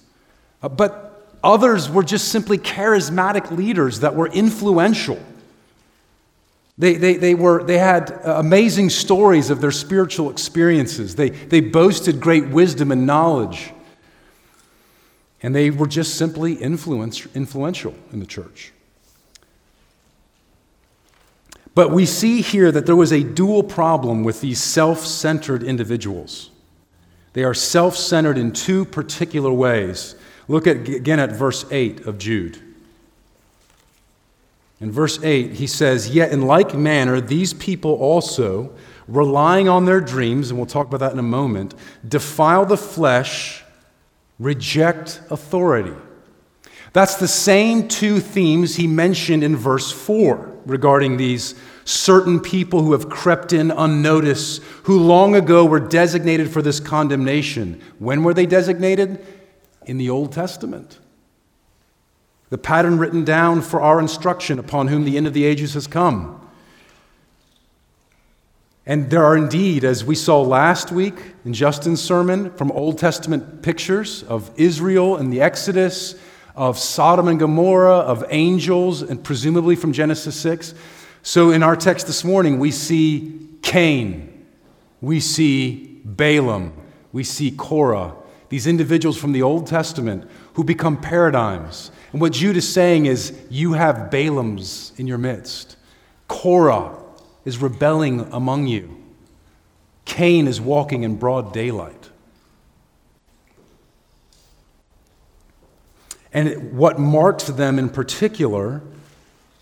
uh, 0.63 0.69
but 0.69 1.29
others 1.43 1.89
were 1.89 2.03
just 2.03 2.29
simply 2.29 2.57
charismatic 2.57 3.55
leaders 3.55 3.99
that 3.99 4.15
were 4.15 4.27
influential. 4.27 5.21
They, 6.77 6.95
they, 6.95 7.17
they, 7.17 7.35
were, 7.35 7.63
they 7.63 7.77
had 7.77 8.19
amazing 8.23 8.89
stories 8.89 9.51
of 9.51 9.61
their 9.61 9.71
spiritual 9.71 10.31
experiences. 10.31 11.15
They, 11.15 11.29
they 11.29 11.59
boasted 11.59 12.19
great 12.19 12.47
wisdom 12.47 12.91
and 12.91 13.05
knowledge. 13.05 13.72
And 15.43 15.53
they 15.53 15.69
were 15.69 15.87
just 15.87 16.15
simply 16.15 16.55
influential 16.55 17.93
in 18.11 18.19
the 18.19 18.25
church. 18.25 18.71
But 21.75 21.91
we 21.91 22.05
see 22.05 22.41
here 22.41 22.71
that 22.71 22.85
there 22.85 22.95
was 22.95 23.11
a 23.11 23.23
dual 23.23 23.63
problem 23.63 24.23
with 24.23 24.41
these 24.41 24.61
self 24.61 24.99
centered 24.99 25.63
individuals. 25.63 26.49
They 27.33 27.43
are 27.43 27.53
self 27.53 27.97
centered 27.97 28.37
in 28.37 28.53
two 28.53 28.85
particular 28.85 29.51
ways. 29.51 30.15
Look 30.47 30.67
at, 30.67 30.87
again 30.87 31.19
at 31.19 31.31
verse 31.31 31.65
8 31.71 32.05
of 32.05 32.17
Jude. 32.17 32.59
In 34.79 34.91
verse 34.91 35.23
8, 35.23 35.53
he 35.53 35.67
says, 35.67 36.09
Yet 36.09 36.31
in 36.31 36.41
like 36.41 36.75
manner, 36.75 37.21
these 37.21 37.53
people 37.53 37.93
also, 37.93 38.75
relying 39.07 39.69
on 39.69 39.85
their 39.85 40.01
dreams, 40.01 40.49
and 40.49 40.59
we'll 40.59 40.65
talk 40.65 40.87
about 40.87 40.99
that 40.99 41.13
in 41.13 41.19
a 41.19 41.23
moment, 41.23 41.73
defile 42.05 42.65
the 42.65 42.77
flesh, 42.77 43.62
reject 44.39 45.21
authority. 45.29 45.93
That's 46.91 47.15
the 47.15 47.27
same 47.27 47.87
two 47.87 48.19
themes 48.19 48.75
he 48.75 48.87
mentioned 48.87 49.43
in 49.43 49.55
verse 49.55 49.91
4 49.91 50.61
regarding 50.65 51.17
these 51.17 51.55
certain 51.85 52.39
people 52.39 52.83
who 52.83 52.93
have 52.93 53.09
crept 53.09 53.51
in 53.51 53.71
unnoticed, 53.71 54.61
who 54.83 54.99
long 54.99 55.35
ago 55.35 55.65
were 55.65 55.79
designated 55.79 56.49
for 56.49 56.61
this 56.61 56.79
condemnation. 56.79 57.81
When 57.99 58.23
were 58.23 58.33
they 58.33 58.45
designated? 58.45 59.25
In 59.85 59.97
the 59.97 60.09
Old 60.09 60.31
Testament 60.31 60.99
the 62.53 62.57
pattern 62.59 62.99
written 62.99 63.25
down 63.25 63.63
for 63.63 63.81
our 63.81 63.99
instruction 63.99 64.59
upon 64.59 64.87
whom 64.87 65.05
the 65.05 65.17
end 65.17 65.25
of 65.25 65.33
the 65.33 65.43
ages 65.43 65.73
has 65.73 65.87
come. 65.87 66.39
And 68.85 69.09
there 69.09 69.23
are 69.23 69.37
indeed, 69.37 69.83
as 69.83 70.03
we 70.03 70.15
saw 70.15 70.41
last 70.41 70.91
week 70.91 71.15
in 71.45 71.53
Justin's 71.53 72.01
sermon, 72.01 72.51
from 72.51 72.71
Old 72.71 72.97
Testament 72.97 73.61
pictures 73.61 74.23
of 74.23 74.51
Israel 74.55 75.15
and 75.17 75.31
the 75.31 75.41
Exodus, 75.41 76.15
of 76.55 76.77
Sodom 76.77 77.27
and 77.27 77.39
Gomorrah, 77.39 77.99
of 77.99 78.25
angels, 78.29 79.01
and 79.01 79.23
presumably 79.23 79.75
from 79.75 79.93
Genesis 79.93 80.39
6. 80.39 80.75
So 81.23 81.51
in 81.51 81.63
our 81.63 81.75
text 81.75 82.07
this 82.07 82.23
morning, 82.23 82.59
we 82.59 82.71
see 82.71 83.49
Cain, 83.61 84.45
we 85.01 85.19
see 85.19 86.01
Balaam, 86.03 86.73
we 87.11 87.23
see 87.23 87.51
Korah, 87.51 88.13
these 88.49 88.67
individuals 88.67 89.17
from 89.17 89.31
the 89.31 89.41
Old 89.41 89.65
Testament 89.65 90.29
who 90.53 90.63
become 90.63 90.99
paradigms 90.99 91.91
and 92.13 92.21
what 92.21 92.31
Jude 92.31 92.57
is 92.57 92.71
saying 92.71 93.07
is, 93.07 93.35
you 93.49 93.73
have 93.73 94.11
Balaams 94.11 94.97
in 94.99 95.07
your 95.07 95.17
midst. 95.17 95.77
Korah 96.27 97.02
is 97.45 97.57
rebelling 97.57 98.21
among 98.31 98.67
you. 98.67 99.03
Cain 100.05 100.47
is 100.47 100.59
walking 100.59 101.03
in 101.03 101.15
broad 101.15 101.53
daylight. 101.53 102.09
And 106.33 106.77
what 106.77 106.99
marks 106.99 107.45
them 107.45 107.77
in 107.77 107.89
particular 107.89 108.81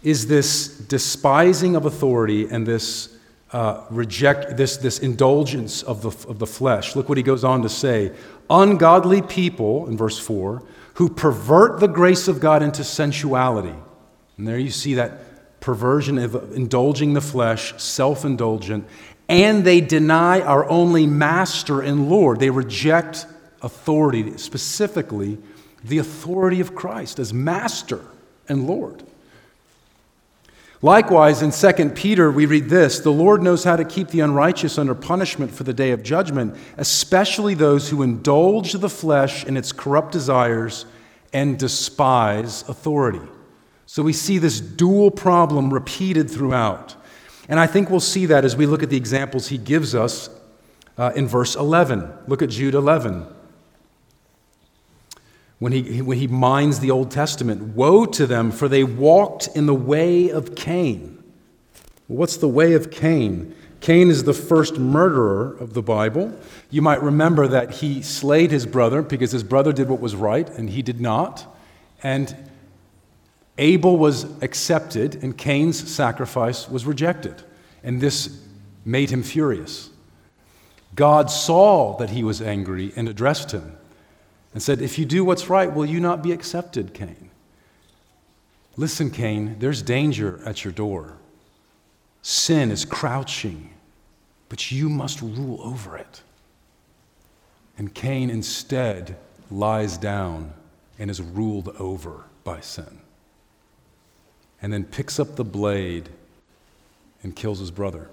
is 0.03 0.27
this 0.27 0.67
despising 0.67 1.75
of 1.75 1.85
authority 1.85 2.47
and 2.49 2.65
this 2.65 3.17
uh, 3.51 3.85
reject 3.89 4.55
this, 4.55 4.77
this 4.77 4.99
indulgence 4.99 5.83
of 5.83 6.01
the, 6.01 6.29
of 6.29 6.39
the 6.39 6.47
flesh. 6.47 6.95
Look 6.95 7.09
what 7.09 7.17
he 7.17 7.23
goes 7.23 7.43
on 7.43 7.61
to 7.63 7.69
say. 7.69 8.13
Ungodly 8.49 9.21
people, 9.21 9.87
in 9.87 9.97
verse 9.97 10.17
4, 10.17 10.63
who 10.95 11.09
pervert 11.09 11.79
the 11.79 11.87
grace 11.87 12.27
of 12.29 12.39
God 12.39 12.63
into 12.63 12.83
sensuality. 12.83 13.75
And 14.37 14.47
there 14.47 14.57
you 14.57 14.69
see 14.69 14.93
that 14.93 15.19
perversion 15.61 16.17
of 16.17 16.53
indulging 16.53 17.13
the 17.13 17.21
flesh, 17.21 17.73
self 17.81 18.25
indulgent, 18.25 18.85
and 19.29 19.63
they 19.63 19.79
deny 19.79 20.41
our 20.41 20.69
only 20.69 21.07
master 21.07 21.79
and 21.79 22.09
Lord. 22.09 22.41
They 22.41 22.49
reject 22.49 23.25
authority, 23.61 24.37
specifically 24.37 25.37
the 25.83 25.99
authority 25.99 26.59
of 26.59 26.75
Christ 26.75 27.17
as 27.17 27.33
master 27.33 28.01
and 28.49 28.67
Lord. 28.67 29.03
Likewise, 30.83 31.43
in 31.43 31.51
2 31.51 31.89
Peter, 31.91 32.31
we 32.31 32.47
read 32.47 32.67
this 32.67 32.99
The 32.99 33.11
Lord 33.11 33.43
knows 33.43 33.63
how 33.63 33.75
to 33.75 33.85
keep 33.85 34.09
the 34.09 34.21
unrighteous 34.21 34.77
under 34.77 34.95
punishment 34.95 35.51
for 35.51 35.63
the 35.63 35.73
day 35.73 35.91
of 35.91 36.01
judgment, 36.01 36.55
especially 36.77 37.53
those 37.53 37.89
who 37.89 38.01
indulge 38.01 38.73
the 38.73 38.89
flesh 38.89 39.45
in 39.45 39.57
its 39.57 39.71
corrupt 39.71 40.11
desires 40.11 40.85
and 41.33 41.57
despise 41.57 42.67
authority. 42.67 43.21
So 43.91 44.03
we 44.03 44.13
see 44.13 44.37
this 44.37 44.61
dual 44.61 45.11
problem 45.11 45.73
repeated 45.73 46.31
throughout. 46.31 46.95
And 47.49 47.59
I 47.59 47.67
think 47.67 47.89
we'll 47.89 47.99
see 47.99 48.25
that 48.27 48.45
as 48.45 48.55
we 48.55 48.65
look 48.65 48.83
at 48.83 48.89
the 48.89 48.95
examples 48.95 49.49
he 49.49 49.57
gives 49.57 49.93
us 49.93 50.29
uh, 50.97 51.11
in 51.13 51.27
verse 51.27 51.57
11. 51.57 52.09
Look 52.25 52.41
at 52.41 52.47
Jude 52.51 52.73
11 52.73 53.27
when 55.59 55.73
he, 55.73 56.01
when 56.01 56.17
he 56.17 56.27
minds 56.27 56.79
the 56.79 56.89
Old 56.89 57.11
Testament. 57.11 57.75
Woe 57.75 58.05
to 58.05 58.25
them, 58.25 58.51
for 58.51 58.69
they 58.69 58.85
walked 58.85 59.49
in 59.55 59.65
the 59.65 59.75
way 59.75 60.29
of 60.29 60.55
Cain. 60.55 61.21
What's 62.07 62.37
the 62.37 62.47
way 62.47 62.71
of 62.71 62.91
Cain? 62.91 63.53
Cain 63.81 64.09
is 64.09 64.23
the 64.23 64.33
first 64.33 64.77
murderer 64.77 65.57
of 65.57 65.73
the 65.73 65.81
Bible. 65.81 66.33
You 66.69 66.81
might 66.81 67.03
remember 67.03 67.45
that 67.45 67.71
he 67.71 68.01
slayed 68.01 68.51
his 68.51 68.65
brother 68.65 69.01
because 69.01 69.33
his 69.33 69.43
brother 69.43 69.73
did 69.73 69.89
what 69.89 69.99
was 69.99 70.15
right 70.15 70.49
and 70.51 70.69
he 70.69 70.81
did 70.81 71.01
not. 71.01 71.53
And 72.01 72.50
Abel 73.61 73.95
was 73.95 74.23
accepted 74.41 75.23
and 75.23 75.37
Cain's 75.37 75.89
sacrifice 75.89 76.67
was 76.67 76.83
rejected. 76.83 77.43
And 77.83 78.01
this 78.01 78.41
made 78.83 79.11
him 79.11 79.21
furious. 79.21 79.91
God 80.95 81.29
saw 81.29 81.95
that 81.97 82.09
he 82.09 82.23
was 82.23 82.41
angry 82.41 82.91
and 82.95 83.07
addressed 83.07 83.51
him 83.51 83.77
and 84.53 84.63
said, 84.63 84.81
If 84.81 84.97
you 84.97 85.05
do 85.05 85.23
what's 85.23 85.47
right, 85.47 85.71
will 85.71 85.85
you 85.85 85.99
not 85.99 86.23
be 86.23 86.31
accepted, 86.31 86.95
Cain? 86.95 87.29
Listen, 88.77 89.11
Cain, 89.11 89.57
there's 89.59 89.83
danger 89.83 90.41
at 90.43 90.65
your 90.65 90.73
door. 90.73 91.17
Sin 92.23 92.71
is 92.71 92.83
crouching, 92.83 93.75
but 94.49 94.71
you 94.71 94.89
must 94.89 95.21
rule 95.21 95.59
over 95.61 95.97
it. 95.97 96.23
And 97.77 97.93
Cain 97.93 98.31
instead 98.31 99.17
lies 99.51 99.97
down 99.97 100.53
and 100.97 101.11
is 101.11 101.21
ruled 101.21 101.69
over 101.79 102.23
by 102.43 102.59
sin. 102.59 103.01
And 104.61 104.71
then 104.71 104.83
picks 104.83 105.19
up 105.19 105.35
the 105.35 105.43
blade 105.43 106.09
and 107.23 107.35
kills 107.35 107.59
his 107.59 107.71
brother. 107.71 108.09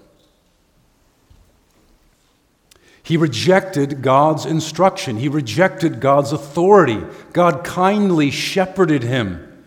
He 3.03 3.17
rejected 3.17 4.01
God's 4.01 4.45
instruction. 4.45 5.17
He 5.17 5.29
rejected 5.29 5.99
God's 5.99 6.31
authority. 6.31 7.01
God 7.33 7.63
kindly 7.63 8.29
shepherded 8.29 9.03
him, 9.03 9.65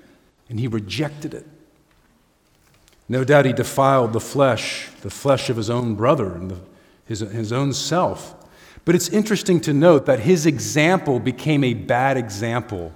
and 0.48 0.60
he 0.60 0.68
rejected 0.68 1.34
it. 1.34 1.46
No 3.08 3.24
doubt 3.24 3.46
he 3.46 3.52
defiled 3.52 4.12
the 4.12 4.20
flesh, 4.20 4.88
the 5.00 5.10
flesh 5.10 5.50
of 5.50 5.56
his 5.56 5.68
own 5.68 5.96
brother 5.96 6.32
and 6.32 6.50
the, 6.52 6.60
his, 7.04 7.20
his 7.20 7.52
own 7.52 7.72
self. 7.72 8.34
But 8.84 8.94
it's 8.94 9.08
interesting 9.08 9.60
to 9.62 9.72
note 9.72 10.06
that 10.06 10.20
his 10.20 10.46
example 10.46 11.18
became 11.18 11.62
a 11.64 11.74
bad 11.74 12.16
example 12.16 12.92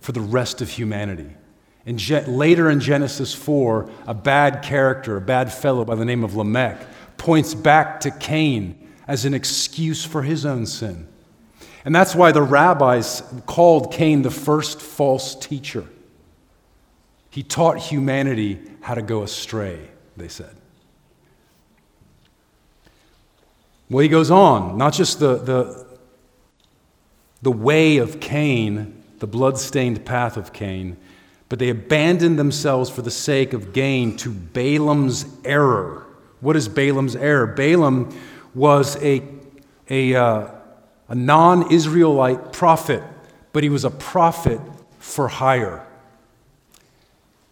for 0.00 0.12
the 0.12 0.20
rest 0.20 0.60
of 0.60 0.70
humanity. 0.70 1.30
And 1.86 1.98
Je- 1.98 2.24
later 2.26 2.68
in 2.70 2.80
Genesis 2.80 3.34
4, 3.34 3.88
a 4.06 4.14
bad 4.14 4.62
character, 4.62 5.16
a 5.16 5.20
bad 5.20 5.52
fellow 5.52 5.84
by 5.84 5.94
the 5.94 6.04
name 6.04 6.24
of 6.24 6.36
Lamech, 6.36 6.78
points 7.16 7.54
back 7.54 8.00
to 8.00 8.10
Cain 8.10 8.88
as 9.06 9.24
an 9.24 9.34
excuse 9.34 10.04
for 10.04 10.22
his 10.22 10.44
own 10.44 10.66
sin. 10.66 11.08
And 11.84 11.94
that's 11.94 12.14
why 12.14 12.32
the 12.32 12.42
rabbis 12.42 13.22
called 13.46 13.92
Cain 13.92 14.22
the 14.22 14.30
first 14.30 14.80
false 14.80 15.34
teacher. 15.34 15.86
He 17.30 17.42
taught 17.42 17.78
humanity 17.78 18.60
how 18.80 18.94
to 18.94 19.02
go 19.02 19.22
astray, 19.22 19.88
they 20.16 20.28
said. 20.28 20.54
Well, 23.88 24.02
he 24.02 24.08
goes 24.08 24.30
on, 24.30 24.78
not 24.78 24.92
just 24.92 25.18
the, 25.18 25.36
the, 25.36 25.86
the 27.42 27.50
way 27.50 27.96
of 27.98 28.20
Cain, 28.20 29.02
the 29.18 29.26
blood-stained 29.26 30.04
path 30.04 30.36
of 30.36 30.52
Cain, 30.52 30.96
but 31.50 31.58
they 31.58 31.68
abandoned 31.68 32.38
themselves 32.38 32.88
for 32.88 33.02
the 33.02 33.10
sake 33.10 33.52
of 33.52 33.72
gain 33.72 34.16
to 34.16 34.30
Balaam's 34.30 35.26
error. 35.44 36.06
What 36.38 36.54
is 36.56 36.68
Balaam's 36.68 37.16
error? 37.16 37.44
Balaam 37.44 38.16
was 38.54 38.96
a, 39.02 39.22
a, 39.90 40.14
uh, 40.14 40.50
a 41.08 41.14
non 41.14 41.70
Israelite 41.72 42.52
prophet, 42.52 43.02
but 43.52 43.64
he 43.64 43.68
was 43.68 43.84
a 43.84 43.90
prophet 43.90 44.60
for 45.00 45.26
hire. 45.26 45.84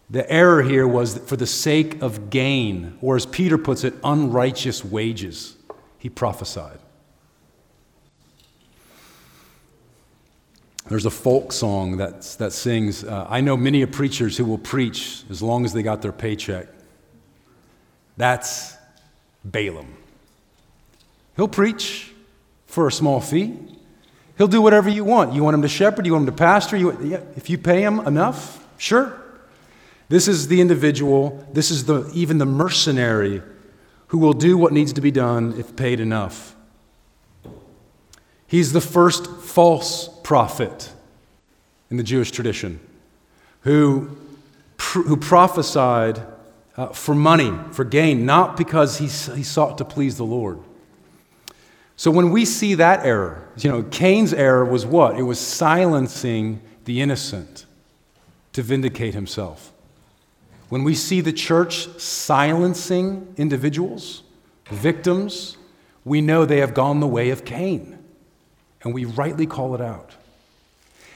The 0.09 0.31
error 0.31 0.63
here 0.63 0.87
was 0.87 1.17
for 1.17 1.35
the 1.35 1.45
sake 1.45 2.01
of 2.01 2.29
gain, 2.29 2.97
or 3.01 3.17
as 3.17 3.25
Peter 3.25 3.57
puts 3.57 3.83
it, 3.83 3.93
unrighteous 4.01 4.83
wages, 4.83 5.57
he 5.97 6.09
prophesied. 6.09 6.79
There's 10.89 11.05
a 11.05 11.11
folk 11.11 11.51
song 11.51 11.97
that's, 11.97 12.35
that 12.37 12.51
sings, 12.51 13.03
uh, 13.03 13.27
I 13.29 13.41
know 13.41 13.55
many 13.55 13.85
preachers 13.85 14.35
who 14.35 14.43
will 14.43 14.57
preach 14.57 15.23
as 15.29 15.39
long 15.39 15.63
as 15.63 15.71
they 15.71 15.83
got 15.83 16.01
their 16.01 16.11
paycheck. 16.11 16.67
That's 18.17 18.75
Balaam. 19.45 19.95
He'll 21.35 21.47
preach 21.47 22.11
for 22.65 22.87
a 22.87 22.91
small 22.91 23.21
fee. 23.21 23.55
He'll 24.39 24.47
do 24.47 24.63
whatever 24.63 24.89
you 24.89 25.03
want. 25.03 25.33
You 25.33 25.43
want 25.43 25.53
him 25.53 25.61
to 25.61 25.67
shepherd, 25.67 26.07
you 26.07 26.13
want 26.13 26.27
him 26.27 26.33
to 26.33 26.37
pastor, 26.37 26.75
you, 26.75 26.97
yeah, 27.03 27.21
if 27.35 27.51
you 27.51 27.59
pay 27.59 27.83
him 27.83 27.99
enough, 27.99 28.65
sure. 28.79 29.21
This 30.09 30.27
is 30.27 30.47
the 30.47 30.59
individual, 30.59 31.47
this 31.53 31.69
is 31.69 31.85
the, 31.85 32.09
even 32.15 32.39
the 32.39 32.47
mercenary 32.47 33.43
who 34.07 34.17
will 34.17 34.33
do 34.33 34.57
what 34.57 34.73
needs 34.73 34.93
to 34.93 35.01
be 35.01 35.11
done 35.11 35.53
if 35.59 35.75
paid 35.75 35.99
enough. 35.99 36.55
He's 38.49 38.73
the 38.73 38.81
first 38.81 39.27
false 39.27 40.09
prophet 40.23 40.91
in 41.91 41.97
the 41.97 42.03
Jewish 42.03 42.31
tradition 42.31 42.79
who, 43.61 44.17
who 44.79 45.15
prophesied 45.15 46.19
uh, 46.75 46.87
for 46.87 47.13
money, 47.13 47.53
for 47.73 47.83
gain, 47.83 48.25
not 48.25 48.57
because 48.57 48.97
he, 48.97 49.05
he 49.35 49.43
sought 49.43 49.77
to 49.77 49.85
please 49.85 50.17
the 50.17 50.25
Lord. 50.25 50.57
So 51.95 52.09
when 52.09 52.31
we 52.31 52.43
see 52.43 52.73
that 52.73 53.05
error, 53.05 53.47
you 53.55 53.69
know, 53.69 53.83
Cain's 53.83 54.33
error 54.33 54.65
was 54.65 54.83
what? 54.83 55.19
It 55.19 55.23
was 55.23 55.39
silencing 55.39 56.59
the 56.85 57.01
innocent 57.01 57.67
to 58.53 58.63
vindicate 58.63 59.13
himself. 59.13 59.71
When 60.69 60.83
we 60.83 60.95
see 60.95 61.21
the 61.21 61.33
church 61.33 61.87
silencing 61.99 63.31
individuals, 63.37 64.23
victims, 64.71 65.55
we 66.03 66.19
know 66.19 66.45
they 66.45 66.61
have 66.61 66.73
gone 66.73 66.99
the 66.99 67.07
way 67.07 67.29
of 67.29 67.45
Cain 67.45 67.98
and 68.83 68.93
we 68.93 69.05
rightly 69.05 69.45
call 69.45 69.75
it 69.75 69.81
out. 69.81 70.15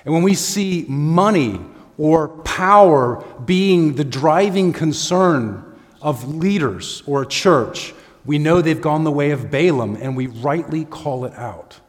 And 0.05 0.13
when 0.13 0.23
we 0.23 0.33
see 0.33 0.85
money 0.87 1.59
or 1.97 2.27
power 2.27 3.23
being 3.45 3.95
the 3.95 4.03
driving 4.03 4.73
concern 4.73 5.63
of 6.01 6.35
leaders 6.35 7.03
or 7.05 7.21
a 7.21 7.27
church, 7.27 7.93
we 8.25 8.37
know 8.37 8.61
they've 8.61 8.81
gone 8.81 9.03
the 9.03 9.11
way 9.11 9.31
of 9.31 9.49
Balaam 9.49 9.95
and 9.95 10.15
we 10.15 10.27
rightly 10.27 10.85
call 10.85 11.25
it 11.25 11.33
out. 11.35 11.79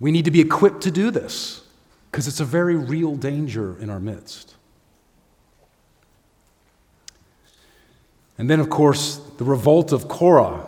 We 0.00 0.12
need 0.12 0.26
to 0.26 0.30
be 0.30 0.40
equipped 0.40 0.82
to 0.82 0.90
do 0.90 1.10
this 1.10 1.62
because 2.10 2.28
it's 2.28 2.40
a 2.40 2.44
very 2.44 2.76
real 2.76 3.16
danger 3.16 3.76
in 3.80 3.90
our 3.90 3.98
midst. 3.98 4.54
And 8.38 8.48
then, 8.48 8.60
of 8.60 8.70
course, 8.70 9.16
the 9.38 9.44
revolt 9.44 9.90
of 9.90 10.06
Korah 10.06 10.67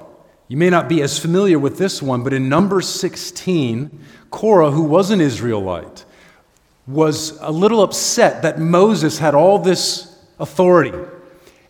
you 0.51 0.57
may 0.57 0.69
not 0.69 0.89
be 0.89 1.01
as 1.01 1.17
familiar 1.17 1.61
with 1.61 1.79
this 1.79 2.03
one, 2.03 2.25
but 2.25 2.33
in 2.33 2.49
Numbers 2.49 2.89
16, 2.89 4.01
Korah, 4.33 4.73
who 4.73 4.83
was 4.83 5.13
an 5.13 5.21
Israelite, 5.21 6.05
was 6.89 7.39
a 7.41 7.53
little 7.53 7.85
upset 7.85 8.43
that 8.43 8.59
Moses 8.59 9.19
had 9.19 9.37
all 9.37 9.61
this 9.61 10.19
authority 10.41 10.93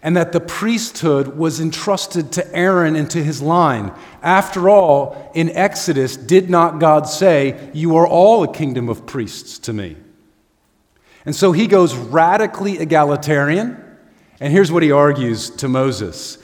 and 0.03 0.17
that 0.17 0.33
the 0.33 0.41
priesthood 0.41 1.37
was 1.37 1.61
entrusted 1.61 2.33
to 2.33 2.57
Aaron 2.57 2.97
and 2.97 3.11
to 3.11 3.23
his 3.23 3.43
line. 3.43 3.93
After 4.23 4.71
all, 4.71 5.31
in 5.35 5.51
Exodus, 5.51 6.17
did 6.17 6.49
not 6.49 6.79
God 6.79 7.07
say, 7.07 7.71
You 7.75 7.97
are 7.97 8.07
all 8.07 8.43
a 8.45 8.51
kingdom 8.51 8.89
of 8.89 9.05
priests 9.05 9.59
to 9.59 9.75
me? 9.75 9.99
And 11.27 11.37
so 11.37 11.53
he 11.53 11.67
goes 11.67 11.95
radically 11.95 12.79
egalitarian, 12.79 13.77
and 14.41 14.51
here's 14.51 14.73
what 14.73 14.83
he 14.83 14.91
argues 14.91 15.51
to 15.51 15.69
Moses 15.69 16.39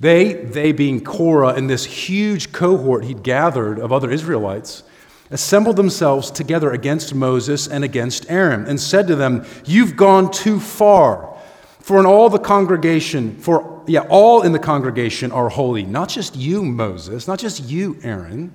they, 0.00 0.32
they 0.32 0.72
being 0.72 1.02
Korah 1.02 1.54
and 1.54 1.68
this 1.68 1.84
huge 1.84 2.52
cohort 2.52 3.04
he'd 3.04 3.22
gathered 3.22 3.78
of 3.78 3.92
other 3.92 4.10
Israelites, 4.10 4.82
assembled 5.30 5.76
themselves 5.76 6.30
together 6.30 6.72
against 6.72 7.14
Moses 7.14 7.68
and 7.68 7.84
against 7.84 8.28
Aaron 8.30 8.66
and 8.66 8.80
said 8.80 9.06
to 9.08 9.14
them, 9.14 9.44
You've 9.64 9.96
gone 9.96 10.30
too 10.30 10.58
far. 10.58 11.36
For 11.80 12.00
in 12.00 12.06
all 12.06 12.30
the 12.30 12.38
congregation, 12.38 13.36
for 13.38 13.82
yeah, 13.86 14.06
all 14.08 14.42
in 14.42 14.52
the 14.52 14.58
congregation 14.58 15.32
are 15.32 15.48
holy, 15.48 15.82
not 15.82 16.08
just 16.08 16.34
you, 16.34 16.64
Moses, 16.64 17.26
not 17.26 17.38
just 17.38 17.64
you, 17.64 17.98
Aaron, 18.02 18.52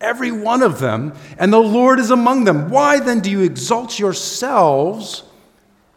every 0.00 0.30
one 0.30 0.62
of 0.62 0.78
them, 0.80 1.14
and 1.38 1.52
the 1.52 1.58
Lord 1.58 1.98
is 1.98 2.10
among 2.10 2.44
them. 2.44 2.70
Why 2.70 3.00
then 3.00 3.20
do 3.20 3.30
you 3.30 3.40
exalt 3.40 3.98
yourselves 3.98 5.24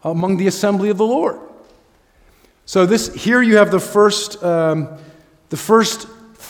among 0.04 0.38
the 0.38 0.48
assembly 0.48 0.90
of 0.90 0.98
the 0.98 1.06
Lord? 1.06 1.40
So 2.68 2.86
this 2.86 3.12
here 3.16 3.42
you 3.42 3.58
have 3.58 3.72
the 3.72 3.80
first 3.80 4.44
um, 4.44 4.90
the 5.50 5.58
first 5.58 6.08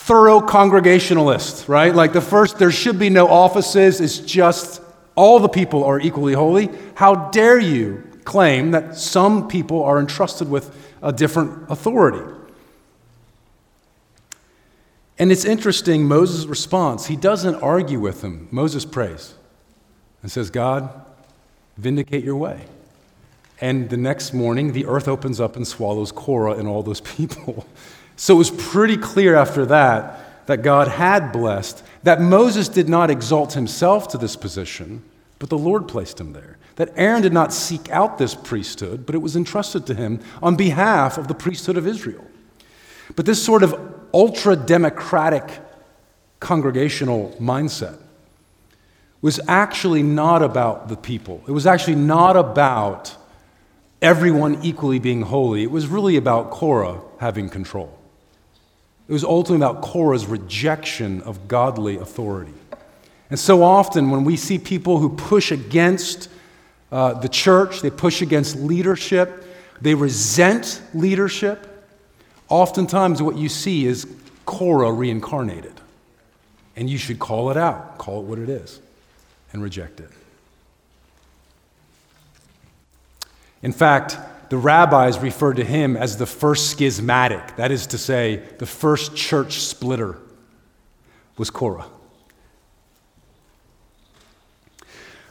thorough 0.07 0.39
congregationalist, 0.39 1.67
right? 1.67 1.93
Like 1.93 2.13
the 2.13 2.21
first, 2.21 2.57
there 2.59 2.71
should 2.71 2.97
be 2.97 3.09
no 3.09 3.27
offices. 3.27 3.99
It's 3.99 4.19
just 4.19 4.81
all 5.15 5.39
the 5.39 5.49
people 5.49 5.83
are 5.83 5.99
equally 5.99 6.33
holy. 6.33 6.69
How 6.95 7.29
dare 7.29 7.59
you 7.59 8.03
claim 8.23 8.71
that 8.71 8.95
some 8.95 9.47
people 9.47 9.83
are 9.83 9.99
entrusted 9.99 10.49
with 10.49 10.73
a 11.01 11.11
different 11.11 11.69
authority? 11.69 12.33
And 15.19 15.31
it's 15.31 15.45
interesting, 15.45 16.05
Moses' 16.05 16.45
response, 16.45 17.07
he 17.07 17.15
doesn't 17.15 17.55
argue 17.55 17.99
with 17.99 18.21
them. 18.21 18.47
Moses 18.51 18.85
prays 18.85 19.33
and 20.21 20.31
says, 20.31 20.49
God, 20.49 20.89
vindicate 21.77 22.23
your 22.23 22.35
way. 22.35 22.61
And 23.59 23.89
the 23.89 23.97
next 23.97 24.33
morning, 24.33 24.73
the 24.73 24.85
earth 24.85 25.07
opens 25.07 25.39
up 25.39 25.55
and 25.55 25.67
swallows 25.67 26.11
Korah 26.11 26.53
and 26.53 26.67
all 26.67 26.83
those 26.83 27.01
people. 27.15 27.65
So 28.15 28.35
it 28.35 28.37
was 28.37 28.51
pretty 28.51 28.97
clear 28.97 29.35
after 29.35 29.65
that 29.67 30.45
that 30.47 30.61
God 30.61 30.87
had 30.87 31.31
blessed, 31.31 31.83
that 32.03 32.21
Moses 32.21 32.69
did 32.69 32.87
not 32.87 33.09
exalt 33.09 33.53
himself 33.53 34.07
to 34.09 34.17
this 34.17 34.35
position, 34.35 35.03
but 35.39 35.49
the 35.49 35.57
Lord 35.57 35.87
placed 35.87 36.19
him 36.19 36.33
there. 36.33 36.57
that 36.77 36.93
Aaron 36.95 37.23
did 37.23 37.33
not 37.33 37.51
seek 37.51 37.89
out 37.89 38.19
this 38.19 38.35
priesthood, 38.35 39.05
but 39.05 39.15
it 39.15 39.17
was 39.17 39.35
entrusted 39.35 39.85
to 39.87 39.95
him 39.95 40.19
on 40.41 40.55
behalf 40.55 41.17
of 41.17 41.27
the 41.27 41.33
priesthood 41.33 41.75
of 41.75 41.87
Israel. 41.87 42.23
But 43.15 43.25
this 43.25 43.43
sort 43.43 43.63
of 43.63 43.75
ultra 44.13 44.55
democratic 44.55 45.59
congregational 46.39 47.35
mindset 47.39 47.97
was 49.21 49.39
actually 49.47 50.03
not 50.03 50.43
about 50.43 50.87
the 50.87 50.95
people. 50.95 51.43
It 51.47 51.51
was 51.51 51.65
actually 51.65 51.95
not 51.95 52.37
about 52.37 53.15
everyone 54.01 54.59
equally 54.63 54.99
being 54.99 55.23
holy. 55.23 55.63
It 55.63 55.71
was 55.71 55.87
really 55.87 56.17
about 56.17 56.51
Korah 56.51 57.01
having 57.19 57.49
control. 57.49 57.97
It 59.07 59.13
was 59.13 59.23
ultimately 59.23 59.65
about 59.65 59.81
Korah's 59.81 60.25
rejection 60.25 61.21
of 61.21 61.47
godly 61.47 61.97
authority. 61.97 62.53
And 63.29 63.39
so 63.39 63.63
often, 63.63 64.09
when 64.09 64.23
we 64.23 64.37
see 64.37 64.57
people 64.57 64.99
who 64.99 65.09
push 65.09 65.51
against 65.51 66.29
uh, 66.91 67.13
the 67.13 67.29
church, 67.29 67.81
they 67.81 67.89
push 67.89 68.21
against 68.21 68.55
leadership, 68.57 69.45
they 69.81 69.93
resent 69.93 70.81
leadership, 70.93 71.85
oftentimes 72.49 73.21
what 73.21 73.37
you 73.37 73.49
see 73.49 73.85
is 73.85 74.07
Korah 74.45 74.91
reincarnated. 74.91 75.73
And 76.75 76.89
you 76.89 76.97
should 76.97 77.19
call 77.19 77.49
it 77.49 77.57
out, 77.57 77.97
call 77.97 78.21
it 78.21 78.25
what 78.25 78.39
it 78.39 78.49
is, 78.49 78.79
and 79.51 79.61
reject 79.61 79.99
it. 79.99 80.09
In 83.61 83.71
fact, 83.71 84.17
the 84.49 84.57
rabbis 84.57 85.19
referred 85.19 85.57
to 85.57 85.63
him 85.63 85.97
as 85.97 86.17
the 86.17 86.25
first 86.25 86.69
schismatic, 86.69 87.55
that 87.57 87.71
is 87.71 87.87
to 87.87 87.97
say, 87.97 88.43
the 88.59 88.65
first 88.65 89.15
church 89.15 89.59
splitter 89.59 90.17
was 91.37 91.49
Korah. 91.49 91.87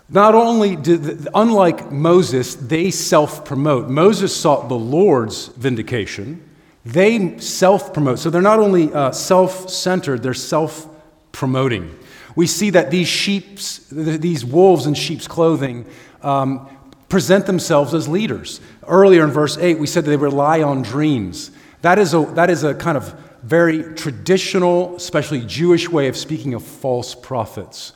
Not 0.08 0.34
only 0.34 0.76
did, 0.76 1.26
unlike 1.34 1.90
Moses, 1.90 2.54
they 2.54 2.90
self 2.90 3.44
promote. 3.44 3.88
Moses 3.88 4.36
sought 4.36 4.68
the 4.68 4.78
Lord's 4.78 5.48
vindication. 5.48 6.48
They 6.84 7.38
self 7.38 7.92
promote. 7.92 8.20
So 8.20 8.30
they're 8.30 8.40
not 8.42 8.60
only 8.60 8.92
uh, 8.92 9.10
self 9.10 9.68
centered, 9.68 10.22
they're 10.22 10.34
self 10.34 10.86
promoting. 11.32 11.98
We 12.36 12.46
see 12.46 12.70
that 12.70 12.90
these 12.90 13.08
sheep's, 13.08 13.78
these 13.90 14.44
wolves 14.44 14.86
in 14.86 14.94
sheep's 14.94 15.26
clothing 15.26 15.86
um, 16.22 16.68
present 17.08 17.46
themselves 17.46 17.94
as 17.94 18.08
leaders. 18.08 18.60
Earlier 18.86 19.24
in 19.24 19.30
verse 19.30 19.56
8, 19.56 19.78
we 19.78 19.86
said 19.86 20.04
they 20.04 20.16
rely 20.16 20.62
on 20.62 20.82
dreams. 20.82 21.50
That 21.82 21.98
is 21.98 22.14
a, 22.14 22.20
that 22.34 22.50
is 22.50 22.64
a 22.64 22.74
kind 22.74 22.96
of 22.96 23.14
very 23.42 23.94
traditional, 23.94 24.96
especially 24.96 25.40
Jewish 25.40 25.88
way 25.88 26.08
of 26.08 26.16
speaking 26.16 26.54
of 26.54 26.64
false 26.64 27.14
prophets. 27.14 27.92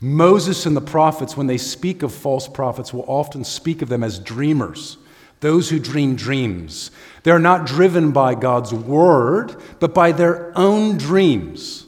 Moses 0.00 0.66
and 0.66 0.76
the 0.76 0.80
prophets, 0.80 1.36
when 1.36 1.46
they 1.46 1.58
speak 1.58 2.02
of 2.02 2.12
false 2.12 2.48
prophets, 2.48 2.92
will 2.92 3.04
often 3.06 3.44
speak 3.44 3.82
of 3.82 3.88
them 3.88 4.02
as 4.02 4.18
dreamers, 4.18 4.98
those 5.40 5.70
who 5.70 5.78
dream 5.78 6.16
dreams. 6.16 6.90
They're 7.22 7.38
not 7.38 7.66
driven 7.66 8.12
by 8.12 8.34
God's 8.34 8.72
word, 8.72 9.56
but 9.80 9.94
by 9.94 10.12
their 10.12 10.52
own 10.56 10.96
dreams. 10.96 11.86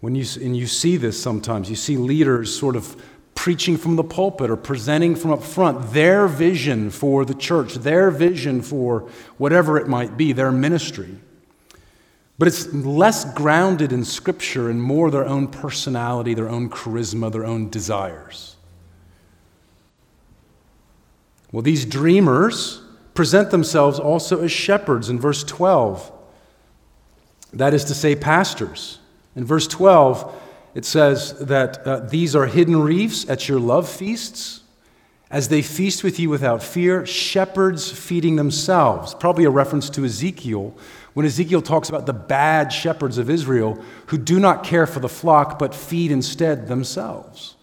When 0.00 0.14
you, 0.14 0.24
and 0.40 0.56
you 0.56 0.68
see 0.68 0.96
this 0.96 1.20
sometimes, 1.20 1.68
you 1.68 1.76
see 1.76 1.96
leaders 1.96 2.56
sort 2.56 2.76
of 2.76 3.00
preaching 3.38 3.76
from 3.76 3.94
the 3.94 4.02
pulpit 4.02 4.50
or 4.50 4.56
presenting 4.56 5.14
from 5.14 5.30
up 5.30 5.44
front 5.44 5.92
their 5.92 6.26
vision 6.26 6.90
for 6.90 7.24
the 7.24 7.32
church, 7.32 7.74
their 7.74 8.10
vision 8.10 8.60
for 8.60 9.08
whatever 9.36 9.78
it 9.78 9.86
might 9.86 10.16
be, 10.16 10.32
their 10.32 10.50
ministry. 10.50 11.16
But 12.36 12.48
it's 12.48 12.74
less 12.74 13.32
grounded 13.34 13.92
in 13.92 14.04
Scripture 14.04 14.68
and 14.68 14.82
more 14.82 15.08
their 15.12 15.24
own 15.24 15.46
personality, 15.46 16.34
their 16.34 16.48
own 16.48 16.68
charisma, 16.68 17.30
their 17.30 17.44
own 17.44 17.70
desires. 17.70 18.56
Well, 21.52 21.62
these 21.62 21.84
dreamers 21.84 22.82
present 23.14 23.52
themselves 23.52 24.00
also 24.00 24.42
as 24.42 24.50
shepherds 24.50 25.08
in 25.08 25.20
verse 25.20 25.44
12. 25.44 26.10
That 27.52 27.72
is 27.72 27.84
to 27.84 27.94
say, 27.94 28.16
pastors. 28.16 28.98
In 29.36 29.44
verse 29.44 29.68
12, 29.68 30.47
it 30.74 30.84
says 30.84 31.38
that 31.38 31.86
uh, 31.86 32.00
these 32.00 32.36
are 32.36 32.46
hidden 32.46 32.80
reefs 32.80 33.28
at 33.28 33.48
your 33.48 33.58
love 33.58 33.88
feasts. 33.88 34.62
As 35.30 35.48
they 35.48 35.60
feast 35.60 36.02
with 36.02 36.18
you 36.18 36.30
without 36.30 36.62
fear, 36.62 37.04
shepherds 37.04 37.90
feeding 37.90 38.36
themselves. 38.36 39.14
Probably 39.14 39.44
a 39.44 39.50
reference 39.50 39.90
to 39.90 40.04
Ezekiel, 40.04 40.74
when 41.12 41.26
Ezekiel 41.26 41.62
talks 41.62 41.88
about 41.88 42.06
the 42.06 42.12
bad 42.12 42.72
shepherds 42.72 43.18
of 43.18 43.28
Israel 43.28 43.82
who 44.06 44.16
do 44.16 44.38
not 44.38 44.62
care 44.62 44.86
for 44.86 45.00
the 45.00 45.08
flock 45.08 45.58
but 45.58 45.74
feed 45.74 46.12
instead 46.12 46.68
themselves. 46.68 47.56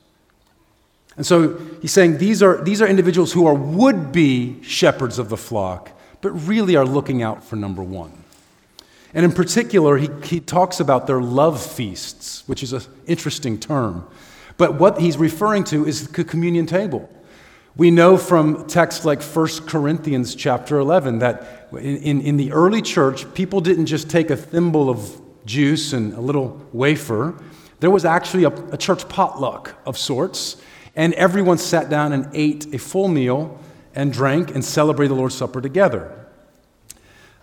And 1.16 1.26
so 1.26 1.58
he's 1.82 1.94
saying 1.94 2.18
these 2.18 2.44
are, 2.44 2.62
these 2.62 2.82
are 2.82 2.88
individuals 2.88 3.32
who 3.32 3.48
are 3.48 3.54
would 3.54 4.12
be 4.12 4.62
shepherds 4.62 5.18
of 5.20 5.30
the 5.30 5.38
flock, 5.38 5.92
but 6.20 6.32
really 6.32 6.76
are 6.76 6.86
looking 6.86 7.24
out 7.24 7.46
for 7.46 7.56
number 7.56 7.82
one. 7.82 8.25
And 9.16 9.24
in 9.24 9.32
particular, 9.32 9.98
he, 9.98 10.10
he 10.24 10.42
talks 10.42 10.82
about 10.82 11.08
their 11.08 11.22
love 11.22 11.66
feasts, 11.66 12.44
which 12.48 12.62
is 12.62 12.74
an 12.74 12.82
interesting 13.08 13.58
term. 13.58 14.06
But 14.58 14.76
what 14.76 15.00
he's 15.00 15.18
referring 15.18 15.64
to 15.66 15.88
is 15.88 16.10
the 16.10 16.24
communion 16.26 16.66
table. 16.66 17.10
We 17.78 17.92
know 17.92 18.18
from 18.18 18.68
texts 18.68 19.06
like 19.06 19.24
1 19.24 19.48
Corinthians 19.68 20.36
chapter 20.36 20.80
11 20.80 21.20
that 21.20 21.70
in, 21.72 22.22
in 22.22 22.38
the 22.38 22.52
early 22.52 22.82
church, 22.82 23.34
people 23.34 23.62
didn't 23.62 23.86
just 23.86 24.10
take 24.10 24.30
a 24.30 24.36
thimble 24.36 24.90
of 24.90 25.22
juice 25.46 25.94
and 25.94 26.14
a 26.14 26.22
little 26.22 26.62
wafer. 26.74 27.42
There 27.80 27.92
was 27.92 28.04
actually 28.04 28.44
a, 28.44 28.50
a 28.50 28.78
church 28.78 29.08
potluck 29.08 29.76
of 29.86 29.98
sorts, 29.98 30.62
and 30.96 31.14
everyone 31.14 31.58
sat 31.58 31.90
down 31.90 32.12
and 32.12 32.30
ate 32.34 32.74
a 32.74 32.80
full 32.80 33.08
meal 33.08 33.60
and 33.94 34.12
drank 34.12 34.54
and 34.54 34.64
celebrated 34.64 35.12
the 35.12 35.16
Lord's 35.16 35.36
Supper 35.36 35.62
together. 35.62 36.28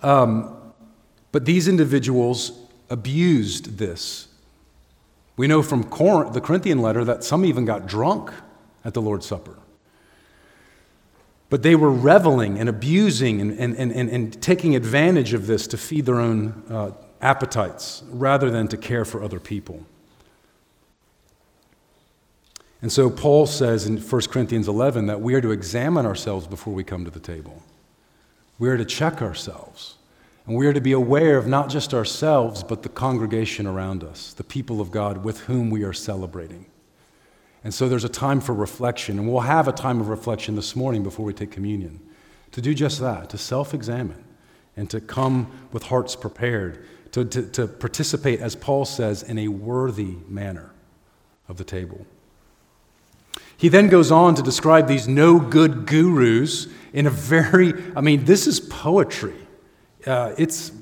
Um, 0.02 0.61
but 1.32 1.46
these 1.46 1.66
individuals 1.66 2.52
abused 2.90 3.78
this. 3.78 4.28
We 5.36 5.46
know 5.46 5.62
from 5.62 5.82
the 5.82 6.40
Corinthian 6.44 6.80
letter 6.80 7.04
that 7.04 7.24
some 7.24 7.44
even 7.44 7.64
got 7.64 7.86
drunk 7.86 8.30
at 8.84 8.94
the 8.94 9.00
Lord's 9.00 9.26
Supper. 9.26 9.56
But 11.48 11.62
they 11.62 11.74
were 11.74 11.90
reveling 11.90 12.58
and 12.58 12.68
abusing 12.68 13.40
and, 13.40 13.58
and, 13.58 13.74
and, 13.76 14.08
and, 14.08 14.42
taking 14.42 14.74
advantage 14.74 15.34
of 15.34 15.46
this 15.46 15.66
to 15.68 15.76
feed 15.76 16.06
their 16.06 16.18
own 16.18 16.62
uh, 16.70 16.92
appetites 17.20 18.02
rather 18.08 18.50
than 18.50 18.68
to 18.68 18.76
care 18.76 19.04
for 19.04 19.22
other 19.22 19.38
people. 19.38 19.84
And 22.80 22.90
so 22.90 23.10
Paul 23.10 23.46
says 23.46 23.86
in 23.86 23.98
1 23.98 24.22
Corinthians 24.22 24.66
11 24.66 25.06
that 25.06 25.20
we 25.20 25.34
are 25.34 25.40
to 25.40 25.50
examine 25.50 26.04
ourselves 26.04 26.46
before 26.46 26.74
we 26.74 26.84
come 26.84 27.04
to 27.04 27.10
the 27.10 27.20
table. 27.20 27.62
We 28.58 28.68
are 28.68 28.76
to 28.76 28.84
check 28.84 29.22
ourselves. 29.22 29.96
And 30.46 30.56
we 30.56 30.66
are 30.66 30.72
to 30.72 30.80
be 30.80 30.92
aware 30.92 31.38
of 31.38 31.46
not 31.46 31.68
just 31.68 31.94
ourselves, 31.94 32.64
but 32.64 32.82
the 32.82 32.88
congregation 32.88 33.66
around 33.66 34.02
us, 34.02 34.32
the 34.32 34.44
people 34.44 34.80
of 34.80 34.90
God 34.90 35.24
with 35.24 35.40
whom 35.40 35.70
we 35.70 35.84
are 35.84 35.92
celebrating. 35.92 36.66
And 37.64 37.72
so 37.72 37.88
there's 37.88 38.04
a 38.04 38.08
time 38.08 38.40
for 38.40 38.52
reflection, 38.52 39.18
and 39.18 39.30
we'll 39.30 39.42
have 39.42 39.68
a 39.68 39.72
time 39.72 40.00
of 40.00 40.08
reflection 40.08 40.56
this 40.56 40.74
morning 40.74 41.04
before 41.04 41.24
we 41.24 41.32
take 41.32 41.52
communion 41.52 42.00
to 42.50 42.60
do 42.60 42.74
just 42.74 43.00
that, 43.00 43.30
to 43.30 43.38
self 43.38 43.74
examine 43.74 44.24
and 44.76 44.88
to 44.90 45.00
come 45.00 45.50
with 45.70 45.84
hearts 45.84 46.16
prepared, 46.16 46.86
to, 47.12 47.24
to, 47.24 47.42
to, 47.42 47.66
participate, 47.66 48.40
as 48.40 48.56
Paul 48.56 48.84
says, 48.84 49.22
in 49.22 49.38
a 49.38 49.48
worthy 49.48 50.16
manner 50.28 50.70
of 51.48 51.56
the 51.58 51.64
table. 51.64 52.06
He 53.56 53.68
then 53.68 53.88
goes 53.88 54.10
on 54.10 54.34
to 54.36 54.42
describe 54.42 54.88
these 54.88 55.06
no 55.06 55.38
good 55.38 55.86
gurus 55.86 56.68
in 56.92 57.06
a 57.06 57.10
very, 57.10 57.74
I 57.94 58.00
mean, 58.00 58.24
this 58.24 58.46
is 58.46 58.60
poetry. 58.60 59.41
Uh, 60.06 60.34
it's 60.38 60.72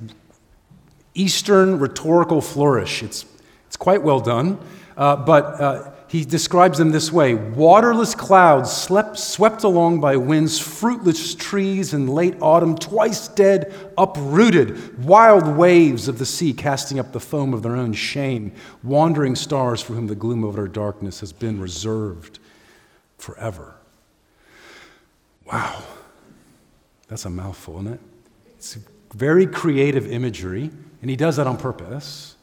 Eastern 1.14 1.78
rhetorical 1.78 2.40
flourish. 2.40 3.02
It's, 3.02 3.24
it's 3.66 3.76
quite 3.76 4.02
well 4.02 4.20
done, 4.20 4.58
uh, 4.96 5.16
but. 5.16 5.44
Uh, 5.60 5.92
he 6.10 6.24
describes 6.24 6.78
them 6.78 6.90
this 6.90 7.12
way 7.12 7.34
waterless 7.34 8.16
clouds 8.16 8.72
slept, 8.72 9.16
swept 9.16 9.62
along 9.62 10.00
by 10.00 10.16
winds, 10.16 10.58
fruitless 10.58 11.36
trees 11.36 11.94
in 11.94 12.08
late 12.08 12.34
autumn, 12.40 12.76
twice 12.76 13.28
dead, 13.28 13.72
uprooted, 13.96 15.04
wild 15.04 15.46
waves 15.56 16.08
of 16.08 16.18
the 16.18 16.26
sea 16.26 16.52
casting 16.52 16.98
up 16.98 17.12
the 17.12 17.20
foam 17.20 17.54
of 17.54 17.62
their 17.62 17.76
own 17.76 17.92
shame, 17.92 18.50
wandering 18.82 19.36
stars 19.36 19.80
for 19.80 19.92
whom 19.92 20.08
the 20.08 20.16
gloom 20.16 20.42
of 20.42 20.56
their 20.56 20.66
darkness 20.66 21.20
has 21.20 21.32
been 21.32 21.60
reserved 21.60 22.40
forever. 23.16 23.76
Wow. 25.44 25.80
That's 27.06 27.24
a 27.24 27.30
mouthful, 27.30 27.78
isn't 27.82 27.92
it? 27.92 28.00
It's 28.56 28.78
very 29.14 29.46
creative 29.46 30.10
imagery, 30.10 30.70
and 31.00 31.10
he 31.10 31.16
does 31.16 31.36
that 31.36 31.46
on 31.46 31.56
purpose. 31.56 32.36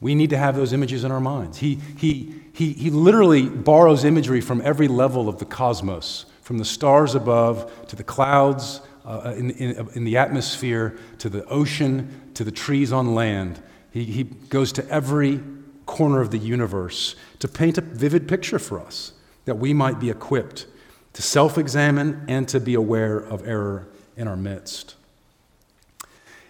We 0.00 0.14
need 0.14 0.30
to 0.30 0.36
have 0.36 0.56
those 0.56 0.72
images 0.72 1.04
in 1.04 1.12
our 1.12 1.20
minds. 1.20 1.58
He, 1.58 1.78
he, 1.96 2.34
he, 2.52 2.72
he 2.72 2.90
literally 2.90 3.48
borrows 3.48 4.04
imagery 4.04 4.40
from 4.40 4.60
every 4.62 4.88
level 4.88 5.28
of 5.28 5.38
the 5.38 5.44
cosmos, 5.44 6.26
from 6.42 6.58
the 6.58 6.64
stars 6.64 7.14
above 7.14 7.70
to 7.88 7.96
the 7.96 8.04
clouds 8.04 8.80
uh, 9.04 9.34
in, 9.36 9.50
in, 9.52 9.88
in 9.94 10.04
the 10.04 10.16
atmosphere 10.16 10.98
to 11.18 11.28
the 11.28 11.44
ocean 11.46 12.20
to 12.34 12.44
the 12.44 12.50
trees 12.50 12.92
on 12.92 13.14
land. 13.14 13.62
He, 13.90 14.04
he 14.04 14.24
goes 14.24 14.72
to 14.72 14.88
every 14.88 15.40
corner 15.86 16.20
of 16.20 16.30
the 16.30 16.38
universe 16.38 17.14
to 17.38 17.48
paint 17.48 17.78
a 17.78 17.80
vivid 17.80 18.26
picture 18.26 18.58
for 18.58 18.80
us 18.80 19.12
that 19.44 19.56
we 19.56 19.72
might 19.74 20.00
be 20.00 20.10
equipped. 20.10 20.66
to 21.12 21.22
self 21.22 21.58
examine, 21.58 22.24
and 22.28 22.48
to 22.48 22.60
be 22.60 22.74
aware 22.74 23.18
of 23.18 23.46
error 23.46 23.86
in 24.16 24.26
our 24.26 24.36
midst. 24.36 24.96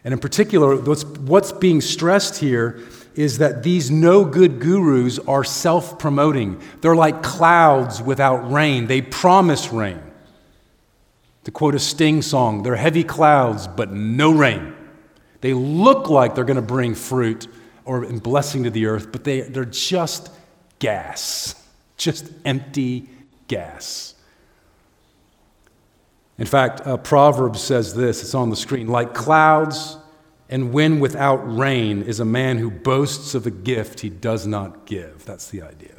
And 0.04 0.12
in 0.12 0.20
particular, 0.20 0.76
what's, 0.76 1.04
what's 1.04 1.52
being 1.52 1.80
stressed 1.80 2.38
here 2.38 2.80
is 3.14 3.38
that 3.38 3.62
these 3.62 3.90
no 3.90 4.24
good 4.24 4.60
gurus 4.60 5.18
are 5.20 5.44
self 5.44 5.98
promoting. 5.98 6.60
They're 6.80 6.96
like 6.96 7.22
clouds 7.22 8.02
without 8.02 8.50
rain, 8.52 8.86
they 8.86 9.00
promise 9.00 9.72
rain. 9.72 10.00
To 11.44 11.50
quote 11.50 11.74
a 11.74 11.78
Sting 11.78 12.22
song, 12.22 12.62
they're 12.62 12.76
heavy 12.76 13.04
clouds, 13.04 13.66
but 13.66 13.92
no 13.92 14.32
rain. 14.32 14.74
They 15.42 15.52
look 15.52 16.08
like 16.08 16.34
they're 16.34 16.44
going 16.44 16.56
to 16.56 16.62
bring 16.62 16.94
fruit 16.94 17.48
or 17.84 18.06
blessing 18.06 18.64
to 18.64 18.70
the 18.70 18.86
earth, 18.86 19.12
but 19.12 19.24
they, 19.24 19.42
they're 19.42 19.66
just 19.66 20.30
gas, 20.78 21.54
just 21.98 22.30
empty 22.46 23.08
gas. 23.46 24.13
In 26.38 26.46
fact, 26.46 26.86
uh, 26.86 26.96
Proverbs 26.96 27.60
says 27.60 27.94
this, 27.94 28.22
it's 28.22 28.34
on 28.34 28.50
the 28.50 28.56
screen 28.56 28.88
like 28.88 29.14
clouds 29.14 29.96
and 30.48 30.72
wind 30.72 31.00
without 31.00 31.36
rain 31.56 32.02
is 32.02 32.20
a 32.20 32.24
man 32.24 32.58
who 32.58 32.70
boasts 32.70 33.34
of 33.34 33.46
a 33.46 33.50
gift 33.50 34.00
he 34.00 34.10
does 34.10 34.46
not 34.46 34.84
give. 34.84 35.24
That's 35.24 35.48
the 35.48 35.62
idea. 35.62 35.90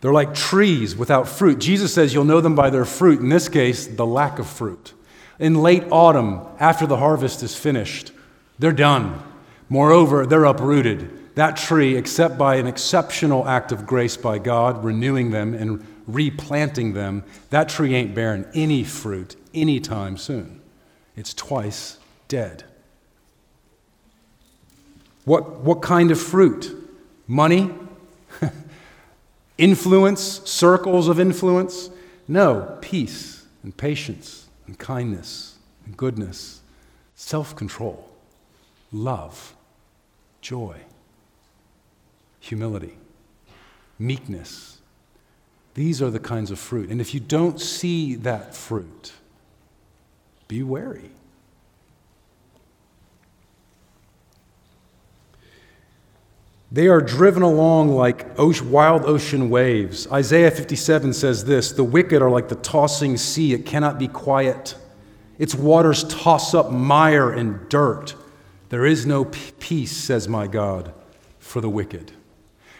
They're 0.00 0.12
like 0.12 0.34
trees 0.34 0.96
without 0.96 1.28
fruit. 1.28 1.58
Jesus 1.58 1.92
says 1.92 2.14
you'll 2.14 2.24
know 2.24 2.40
them 2.40 2.54
by 2.54 2.70
their 2.70 2.84
fruit. 2.84 3.20
In 3.20 3.28
this 3.28 3.48
case, 3.48 3.86
the 3.86 4.06
lack 4.06 4.38
of 4.38 4.46
fruit. 4.46 4.94
In 5.38 5.62
late 5.62 5.84
autumn, 5.90 6.40
after 6.58 6.86
the 6.86 6.96
harvest 6.96 7.42
is 7.42 7.54
finished, 7.54 8.12
they're 8.58 8.72
done. 8.72 9.22
Moreover, 9.68 10.26
they're 10.26 10.44
uprooted. 10.44 11.34
That 11.34 11.56
tree, 11.56 11.96
except 11.96 12.36
by 12.36 12.56
an 12.56 12.66
exceptional 12.66 13.46
act 13.46 13.72
of 13.72 13.86
grace 13.86 14.16
by 14.16 14.38
God, 14.38 14.84
renewing 14.84 15.30
them 15.30 15.54
and 15.54 15.86
replanting 16.14 16.92
them, 16.92 17.24
that 17.50 17.68
tree 17.68 17.94
ain't 17.94 18.14
bearing 18.14 18.46
any 18.54 18.84
fruit 18.84 19.36
anytime 19.54 20.16
soon. 20.16 20.60
It's 21.16 21.34
twice 21.34 21.98
dead. 22.28 22.64
What, 25.24 25.60
what 25.60 25.82
kind 25.82 26.10
of 26.10 26.20
fruit? 26.20 26.76
Money? 27.26 27.70
influence? 29.58 30.40
Circles 30.48 31.08
of 31.08 31.20
influence? 31.20 31.90
No, 32.26 32.78
peace 32.80 33.44
and 33.62 33.76
patience 33.76 34.48
and 34.66 34.78
kindness 34.78 35.58
and 35.84 35.96
goodness, 35.96 36.60
self 37.14 37.54
control, 37.56 38.08
love, 38.92 39.54
joy, 40.40 40.76
humility, 42.38 42.96
meekness, 43.98 44.79
these 45.74 46.02
are 46.02 46.10
the 46.10 46.20
kinds 46.20 46.50
of 46.50 46.58
fruit. 46.58 46.90
And 46.90 47.00
if 47.00 47.14
you 47.14 47.20
don't 47.20 47.60
see 47.60 48.16
that 48.16 48.54
fruit, 48.54 49.12
be 50.48 50.62
wary. 50.62 51.10
They 56.72 56.86
are 56.86 57.00
driven 57.00 57.42
along 57.42 57.90
like 57.90 58.26
wild 58.38 59.04
ocean 59.04 59.50
waves. 59.50 60.06
Isaiah 60.10 60.50
57 60.50 61.12
says 61.12 61.44
this 61.44 61.72
The 61.72 61.84
wicked 61.84 62.22
are 62.22 62.30
like 62.30 62.48
the 62.48 62.54
tossing 62.56 63.16
sea, 63.16 63.54
it 63.54 63.66
cannot 63.66 63.98
be 63.98 64.08
quiet. 64.08 64.76
Its 65.38 65.54
waters 65.54 66.04
toss 66.04 66.54
up 66.54 66.70
mire 66.70 67.30
and 67.32 67.68
dirt. 67.68 68.14
There 68.68 68.86
is 68.86 69.06
no 69.06 69.24
peace, 69.24 69.96
says 69.96 70.28
my 70.28 70.46
God, 70.46 70.92
for 71.38 71.60
the 71.60 71.70
wicked. 71.70 72.12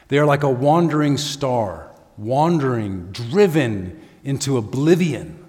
They 0.08 0.18
are 0.18 0.26
like 0.26 0.42
a 0.42 0.50
wandering 0.50 1.16
star 1.16 1.89
wandering, 2.16 3.12
driven 3.12 4.00
into 4.24 4.56
oblivion. 4.56 5.44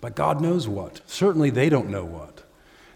But 0.00 0.16
God 0.16 0.40
knows 0.40 0.66
what. 0.66 1.00
Certainly, 1.06 1.50
they 1.50 1.68
don't 1.68 1.90
know 1.90 2.04
what. 2.04 2.42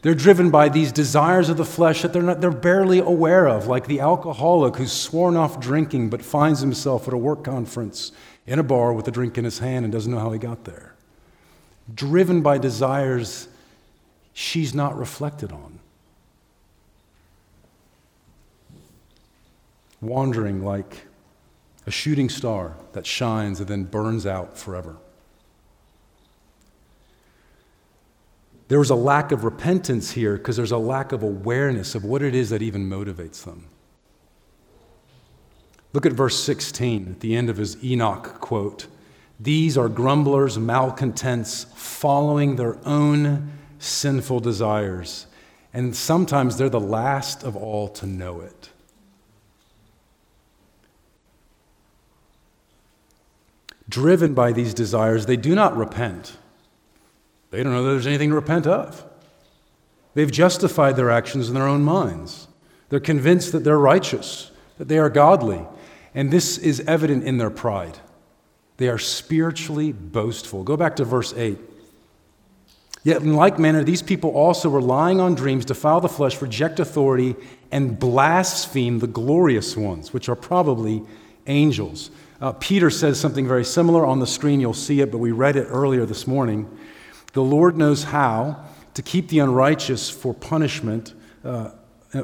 They're 0.03 0.14
driven 0.14 0.51
by 0.51 0.69
these 0.69 0.93
desires 0.93 1.49
of 1.49 1.57
the 1.57 1.64
flesh 1.64 2.03
that 2.03 2.12
they're, 2.12 2.23
not, 2.23 2.43
they're 2.43 2.51
barely 2.51 2.99
aware 2.99 3.47
of, 3.47 3.67
like 3.67 3.87
the 3.87 4.01
alcoholic 4.01 4.77
who's 4.77 4.93
sworn 4.93 5.35
off 5.35 5.59
drinking 5.59 6.11
but 6.11 6.23
finds 6.23 6.61
himself 6.61 7.09
at 7.09 7.14
a 7.14 7.17
work 7.17 7.43
conference 7.45 8.12
in 8.47 8.59
a 8.59 8.62
bar 8.62 8.93
with 8.93 9.09
a 9.09 9.11
drink 9.11 9.38
in 9.38 9.45
his 9.45 9.61
hand 9.61 9.85
and 9.85 9.93
doesn't 9.93 10.12
know 10.12 10.19
how 10.19 10.31
he 10.31 10.38
got 10.38 10.64
there. 10.64 10.95
Driven 11.95 12.43
by 12.43 12.59
desires 12.59 13.49
she's 14.35 14.75
not 14.75 14.99
reflected 14.99 15.53
on. 15.53 15.79
Wandering 20.03 20.62
like 20.62 21.07
a 21.87 21.90
shooting 21.90 22.29
star 22.29 22.77
that 22.92 23.07
shines 23.07 23.61
and 23.61 23.68
then 23.68 23.85
burns 23.85 24.27
out 24.27 24.57
forever. 24.57 24.97
There 28.68 28.79
was 28.79 28.90
a 28.90 28.94
lack 28.94 29.31
of 29.31 29.44
repentance 29.44 30.12
here 30.12 30.37
because 30.37 30.57
there's 30.57 30.73
a 30.73 30.79
lack 30.79 31.12
of 31.12 31.23
awareness 31.23 31.94
of 31.94 32.05
what 32.05 32.23
it 32.23 32.35
is 32.35 32.51
that 32.51 32.62
even 32.62 32.88
motivates 32.88 33.44
them. 33.44 33.66
Look 35.92 36.07
at 36.07 36.12
verse 36.12 36.42
16 36.42 37.09
at 37.09 37.20
the 37.20 37.37
end 37.37 37.51
of 37.51 37.57
his 37.57 37.83
Enoch 37.85 38.40
quote. 38.40 38.87
These 39.38 39.77
are 39.77 39.88
grumblers, 39.88 40.59
malcontents, 40.59 41.66
following 41.75 42.57
their 42.57 42.79
own 42.87 43.53
sinful 43.79 44.40
desires. 44.40 45.27
And 45.73 45.94
sometimes 45.94 46.57
they're 46.57 46.68
the 46.68 46.81
last 46.81 47.42
of 47.44 47.57
all 47.57 47.88
to 47.88 48.07
know 48.07 48.40
it. 48.40 48.70
Driven 53.88 54.35
by 54.35 54.53
these 54.53 54.75
desires, 54.75 55.27
they 55.27 55.37
do 55.37 55.55
not 55.55 55.77
repent. 55.77 56.37
They 57.51 57.62
don't 57.62 57.73
know 57.73 57.85
that 57.85 57.90
there's 57.90 58.07
anything 58.07 58.31
to 58.31 58.35
repent 58.35 58.66
of. 58.66 59.05
They've 60.14 60.31
justified 60.31 60.97
their 60.97 61.11
actions 61.11 61.49
in 61.49 61.55
their 61.55 61.66
own 61.66 61.83
minds. 61.83 62.49
They're 62.88 63.01
convinced 63.01 63.53
that 63.53 63.64
they're 63.64 63.79
righteous, 63.79 64.51
that 64.79 64.88
they 64.88 64.99
are 64.99 65.11
godly, 65.11 65.64
and 66.14 66.31
this 66.31 66.59
is 66.59 66.81
evident 66.81 67.25
in 67.25 67.38
their 67.38 67.51
pride. 67.51 67.99
They 68.77 68.88
are 68.88 68.99
spiritually 68.99 69.92
boastful. 69.92 70.62
Go 70.62 70.77
back 70.77 70.97
to 70.97 71.05
verse 71.05 71.33
8. 71.35 71.59
Yet, 73.03 73.20
in 73.20 73.35
like 73.35 73.59
manner, 73.59 73.85
these 73.85 74.03
people 74.03 74.31
also, 74.31 74.70
relying 74.70 75.20
on 75.20 75.35
dreams, 75.35 75.66
defile 75.66 76.01
the 76.01 76.09
flesh, 76.09 76.40
reject 76.40 76.81
authority, 76.81 77.37
and 77.70 77.99
blaspheme 77.99 78.99
the 78.99 79.07
glorious 79.07 79.77
ones, 79.77 80.12
which 80.12 80.29
are 80.29 80.37
probably 80.37 81.03
angels. 81.47 82.11
Uh, 82.40 82.53
Peter 82.53 82.90
says 82.90 83.18
something 83.18 83.47
very 83.47 83.64
similar 83.64 84.05
on 84.05 84.18
the 84.18 84.27
screen. 84.27 84.61
You'll 84.61 84.75
see 84.75 85.01
it, 85.01 85.11
but 85.11 85.18
we 85.18 85.33
read 85.33 85.57
it 85.57 85.66
earlier 85.70 86.05
this 86.05 86.27
morning. 86.27 86.68
The 87.33 87.42
Lord 87.42 87.77
knows 87.77 88.05
how 88.05 88.64
to 88.94 89.03
keep 89.03 89.29
the 89.29 89.40
unrighteous 89.40 90.11
for 90.11 90.35
punishment, 90.35 91.14
uh, 91.44 91.70
uh, 92.12 92.23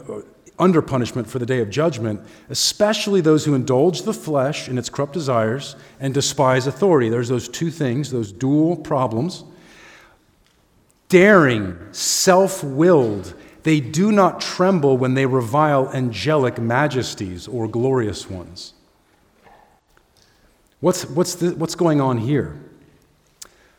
under 0.59 0.83
punishment 0.83 1.29
for 1.29 1.38
the 1.38 1.46
day 1.46 1.61
of 1.61 1.70
judgment, 1.70 2.20
especially 2.49 3.20
those 3.20 3.44
who 3.44 3.55
indulge 3.55 4.03
the 4.03 4.12
flesh 4.12 4.68
in 4.68 4.79
its 4.79 4.88
corrupt 4.88 5.12
desires 5.12 5.75
and 5.99 6.12
despise 6.12 6.66
authority. 6.66 7.09
There's 7.09 7.29
those 7.29 7.49
two 7.49 7.70
things, 7.70 8.11
those 8.11 8.31
dual 8.31 8.77
problems. 8.77 9.44
Daring, 11.09 11.77
self 11.92 12.62
willed, 12.62 13.35
they 13.62 13.81
do 13.81 14.12
not 14.12 14.40
tremble 14.40 14.96
when 14.96 15.14
they 15.14 15.27
revile 15.27 15.88
angelic 15.90 16.59
majesties 16.59 17.49
or 17.49 17.66
glorious 17.66 18.31
ones. 18.31 18.75
What's, 20.81 21.05
what's, 21.07 21.35
the, 21.35 21.51
what's 21.55 21.75
going 21.75 22.01
on 22.01 22.19
here? 22.19 22.59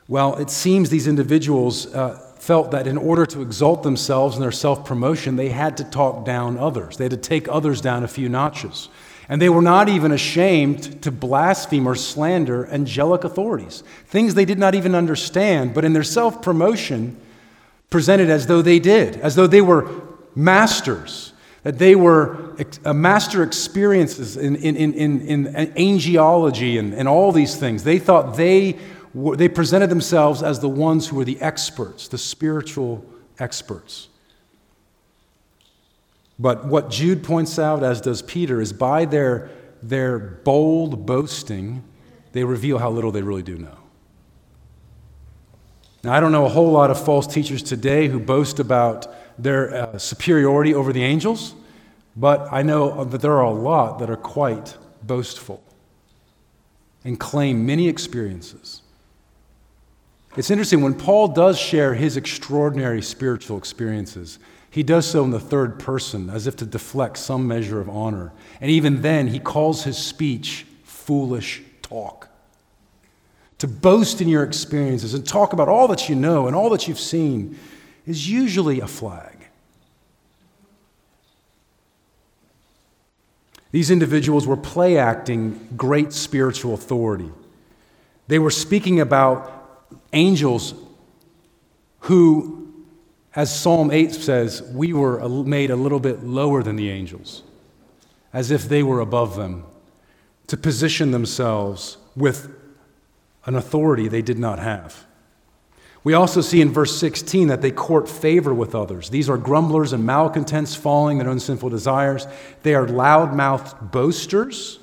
Well, 0.08 0.36
it 0.36 0.50
seems 0.50 0.90
these 0.90 1.08
individuals 1.08 1.94
uh, 1.94 2.18
felt 2.38 2.72
that 2.72 2.86
in 2.86 2.98
order 2.98 3.26
to 3.28 3.42
exalt 3.42 3.84
themselves 3.84 4.36
in 4.36 4.42
their 4.42 4.52
self 4.52 4.86
promotion, 4.86 5.36
they 5.36 5.50
had 5.50 5.78
to 5.78 5.84
talk 5.84 6.26
down 6.26 6.58
others. 6.58 6.98
They 6.98 7.06
had 7.06 7.12
to 7.12 7.18
take 7.18 7.48
others 7.48 7.82
down 7.82 8.04
a 8.04 8.08
few 8.08 8.30
notches. 8.30 8.90
And 9.30 9.42
they 9.42 9.50
were 9.50 9.62
not 9.62 9.88
even 9.88 10.12
ashamed 10.12 11.02
to 11.04 11.12
blaspheme 11.12 11.88
or 11.88 11.96
slander 11.96 12.68
angelic 12.68 13.24
authorities, 13.24 13.84
things 14.08 14.34
they 14.34 14.46
did 14.46 14.60
not 14.60 14.76
even 14.76 14.94
understand, 14.94 15.74
but 15.74 15.86
in 15.86 15.94
their 15.94 16.04
self 16.04 16.42
promotion, 16.42 17.20
presented 17.90 18.30
as 18.30 18.48
though 18.48 18.62
they 18.62 18.80
did, 18.80 19.16
as 19.18 19.36
though 19.36 19.48
they 19.48 19.62
were 19.62 19.90
masters 20.36 21.31
that 21.64 21.78
they 21.78 21.96
were 21.96 22.56
a 22.58 22.90
uh, 22.90 22.94
master 22.94 23.44
experiences 23.44 24.36
in, 24.36 24.56
in, 24.56 24.76
in, 24.76 24.94
in, 24.94 25.22
in 25.22 25.48
uh, 25.56 25.66
angelology 25.76 26.80
and, 26.80 26.94
and 26.94 27.08
all 27.08 27.32
these 27.32 27.56
things. 27.56 27.84
They 27.84 28.00
thought 28.00 28.36
they, 28.36 28.80
were, 29.14 29.36
they 29.36 29.48
presented 29.48 29.90
themselves 29.90 30.42
as 30.42 30.60
the 30.60 30.70
ones 30.70 31.08
who 31.08 31.18
were 31.18 31.26
the 31.26 31.40
experts, 31.40 32.08
the 32.08 32.18
spiritual 32.18 33.06
experts. 33.40 34.10
But 36.40 36.66
what 36.66 36.90
Jude 36.90 37.24
points 37.24 37.60
out, 37.60 37.84
as 37.84 38.02
does 38.02 38.24
Peter, 38.24 38.60
is 38.60 38.74
by 38.74 39.06
their, 39.06 39.52
their 39.84 40.18
bold 40.18 41.06
boasting, 41.06 41.84
they 42.32 42.44
reveal 42.44 42.80
how 42.80 42.90
little 42.90 43.12
they 43.12 43.22
really 43.22 43.44
do 43.44 43.60
know. 43.60 43.78
Now, 46.04 46.14
I 46.14 46.20
don't 46.20 46.32
know 46.32 46.46
a 46.46 46.50
whole 46.50 46.72
lot 46.72 46.90
of 46.90 47.04
false 47.04 47.28
teachers 47.28 47.62
today 47.62 48.08
who 48.08 48.20
boast 48.20 48.60
about 48.60 49.08
their 49.38 49.74
uh, 49.74 49.98
superiority 49.98 50.74
over 50.74 50.94
the 50.94 51.04
angels, 51.04 51.56
but 52.16 52.48
I 52.52 52.62
know 52.62 53.04
that 53.04 53.22
there 53.22 53.34
are 53.34 53.44
a 53.44 53.52
lot 53.52 54.00
that 54.00 54.10
are 54.10 54.18
quite 54.18 54.78
boastful. 55.04 55.64
and 57.04 57.20
claim 57.20 57.66
many 57.66 57.88
experiences. 57.88 58.82
It's 60.38 60.52
interesting, 60.52 60.82
when 60.82 60.94
Paul 60.94 61.30
does 61.30 61.60
share 61.60 61.94
his 61.94 62.16
extraordinary 62.16 63.02
spiritual 63.02 63.58
experiences, 63.58 64.40
he 64.70 64.84
does 64.84 65.06
so 65.06 65.24
in 65.24 65.32
the 65.32 65.40
third 65.40 65.80
person 65.80 66.30
as 66.30 66.48
if 66.48 66.56
to 66.58 66.66
deflect 66.66 67.18
some 67.18 67.48
measure 67.48 67.82
of 67.82 67.90
honor. 67.90 68.32
And 68.62 68.72
even 68.72 69.02
then, 69.02 69.28
he 69.28 69.40
calls 69.40 69.84
his 69.84 69.98
speech 69.98 70.66
foolish 70.84 71.62
talk. 71.82 72.30
To 73.58 73.68
boast 73.68 74.22
in 74.22 74.30
your 74.30 74.44
experiences 74.44 75.14
and 75.14 75.28
talk 75.28 75.54
about 75.54 75.68
all 75.68 75.88
that 75.90 76.08
you 76.08 76.16
know 76.16 76.48
and 76.48 76.56
all 76.56 76.70
that 76.70 76.88
you've 76.88 77.00
seen 77.00 77.60
is 78.12 78.30
usually 78.30 78.80
a 78.80 78.88
flag. 78.88 79.38
These 83.72 83.90
individuals 83.90 84.46
were 84.46 84.58
play 84.58 84.98
acting 84.98 85.70
great 85.76 86.12
spiritual 86.14 86.74
authority. 86.74 87.32
They 88.28 88.38
were 88.38 88.52
speaking 88.52 89.00
about 89.00 89.90
angels 90.14 90.74
who 92.02 92.62
as 93.34 93.58
Psalm 93.58 93.92
8 93.92 94.14
says, 94.14 94.62
we 94.74 94.92
were 94.92 95.28
made 95.30 95.72
a 95.72 95.76
little 95.76 96.02
bit 96.02 96.22
lower 96.24 96.62
than 96.62 96.76
the 96.76 96.90
angels, 96.90 97.44
as 98.34 98.52
if 98.52 98.68
they 98.68 98.84
were 98.84 99.00
above 99.00 99.38
them, 99.38 99.64
to 100.48 100.58
position 100.58 101.12
themselves 101.12 101.98
with 102.14 102.54
an 103.46 103.56
authority 103.56 104.10
they 104.10 104.22
did 104.22 104.38
not 104.38 104.60
have. 104.60 105.06
We 106.04 106.14
also 106.14 106.42
see 106.42 106.62
in 106.62 106.72
verse 106.72 106.98
16 107.00 107.48
that 107.50 107.62
they 107.62 107.72
court 107.72 108.10
favor 108.10 108.54
with 108.54 108.74
others. 108.74 109.10
These 109.10 109.30
are 109.30 109.38
grumblers 109.38 109.94
and 109.94 110.04
malcontents, 110.04 110.74
following 110.74 111.20
their 111.20 111.30
own 111.30 111.40
sinful 111.40 111.70
desires. 111.70 112.28
They 112.64 112.74
are 112.74 112.88
loud 112.88 113.36
mouthed 113.36 113.92
boasters, 113.92 114.80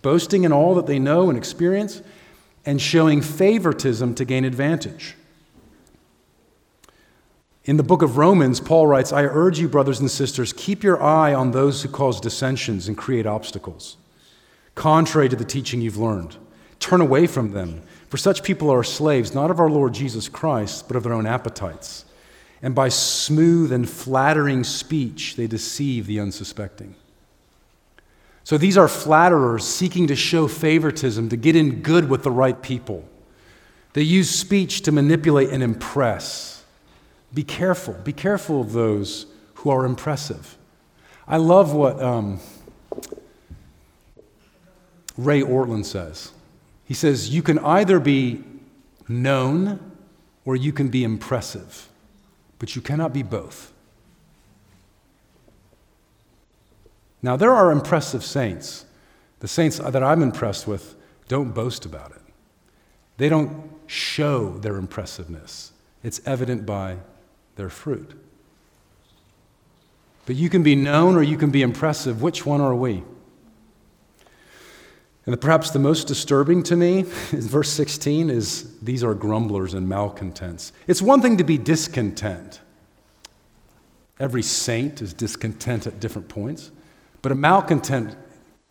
boasting 0.00 0.44
in 0.44 0.52
all 0.52 0.74
that 0.76 0.86
they 0.86 0.98
know 0.98 1.28
and 1.28 1.36
experience, 1.36 2.00
and 2.64 2.80
showing 2.80 3.20
favoritism 3.20 4.14
to 4.14 4.24
gain 4.24 4.44
advantage. 4.44 5.16
In 7.64 7.76
the 7.76 7.82
book 7.82 8.02
of 8.02 8.16
Romans, 8.16 8.58
Paul 8.58 8.86
writes, 8.86 9.12
I 9.12 9.24
urge 9.24 9.60
you, 9.60 9.68
brothers 9.68 10.00
and 10.00 10.10
sisters, 10.10 10.52
keep 10.52 10.82
your 10.82 11.00
eye 11.00 11.32
on 11.32 11.52
those 11.52 11.82
who 11.82 11.88
cause 11.88 12.20
dissensions 12.20 12.88
and 12.88 12.96
create 12.96 13.26
obstacles, 13.26 13.98
contrary 14.74 15.28
to 15.28 15.36
the 15.36 15.44
teaching 15.44 15.80
you've 15.80 15.98
learned. 15.98 16.36
Turn 16.82 17.00
away 17.00 17.28
from 17.28 17.52
them, 17.52 17.80
for 18.08 18.16
such 18.16 18.42
people 18.42 18.68
are 18.68 18.82
slaves, 18.82 19.36
not 19.36 19.52
of 19.52 19.60
our 19.60 19.70
Lord 19.70 19.94
Jesus 19.94 20.28
Christ, 20.28 20.88
but 20.88 20.96
of 20.96 21.04
their 21.04 21.12
own 21.12 21.26
appetites. 21.26 22.04
And 22.60 22.74
by 22.74 22.88
smooth 22.88 23.70
and 23.70 23.88
flattering 23.88 24.64
speech, 24.64 25.36
they 25.36 25.46
deceive 25.46 26.08
the 26.08 26.18
unsuspecting. 26.18 26.96
So 28.42 28.58
these 28.58 28.76
are 28.76 28.88
flatterers 28.88 29.64
seeking 29.64 30.08
to 30.08 30.16
show 30.16 30.48
favoritism, 30.48 31.28
to 31.28 31.36
get 31.36 31.54
in 31.54 31.82
good 31.82 32.10
with 32.10 32.24
the 32.24 32.32
right 32.32 32.60
people. 32.60 33.08
They 33.92 34.02
use 34.02 34.28
speech 34.28 34.82
to 34.82 34.90
manipulate 34.90 35.50
and 35.50 35.62
impress. 35.62 36.64
Be 37.32 37.44
careful. 37.44 37.94
Be 37.94 38.12
careful 38.12 38.60
of 38.60 38.72
those 38.72 39.26
who 39.54 39.70
are 39.70 39.84
impressive. 39.84 40.58
I 41.28 41.36
love 41.36 41.74
what 41.74 42.02
um, 42.02 42.40
Ray 45.16 45.42
Ortlund 45.42 45.84
says. 45.84 46.32
He 46.92 46.94
says, 46.94 47.30
You 47.30 47.42
can 47.42 47.58
either 47.60 47.98
be 47.98 48.44
known 49.08 49.80
or 50.44 50.56
you 50.56 50.74
can 50.74 50.88
be 50.88 51.04
impressive, 51.04 51.88
but 52.58 52.76
you 52.76 52.82
cannot 52.82 53.14
be 53.14 53.22
both. 53.22 53.72
Now, 57.22 57.34
there 57.34 57.50
are 57.50 57.72
impressive 57.72 58.22
saints. 58.22 58.84
The 59.40 59.48
saints 59.48 59.78
that 59.78 60.02
I'm 60.02 60.22
impressed 60.22 60.66
with 60.66 60.94
don't 61.28 61.54
boast 61.54 61.86
about 61.86 62.10
it, 62.10 62.20
they 63.16 63.30
don't 63.30 63.70
show 63.86 64.58
their 64.58 64.76
impressiveness. 64.76 65.72
It's 66.02 66.20
evident 66.26 66.66
by 66.66 66.98
their 67.56 67.70
fruit. 67.70 68.20
But 70.26 70.36
you 70.36 70.50
can 70.50 70.62
be 70.62 70.76
known 70.76 71.16
or 71.16 71.22
you 71.22 71.38
can 71.38 71.50
be 71.50 71.62
impressive. 71.62 72.20
Which 72.20 72.44
one 72.44 72.60
are 72.60 72.74
we? 72.74 73.02
And 75.24 75.40
perhaps 75.40 75.70
the 75.70 75.78
most 75.78 76.08
disturbing 76.08 76.62
to 76.64 76.76
me 76.76 76.98
in 77.32 77.40
verse 77.40 77.70
16 77.70 78.30
is 78.30 78.78
these 78.80 79.04
are 79.04 79.14
grumblers 79.14 79.74
and 79.74 79.88
malcontents. 79.88 80.72
It's 80.86 81.02
one 81.02 81.22
thing 81.22 81.36
to 81.36 81.44
be 81.44 81.58
discontent. 81.58 82.60
Every 84.18 84.42
saint 84.42 85.00
is 85.02 85.12
discontent 85.14 85.86
at 85.86 86.00
different 86.00 86.28
points, 86.28 86.70
but 87.22 87.32
a 87.32 87.34
malcontent 87.34 88.16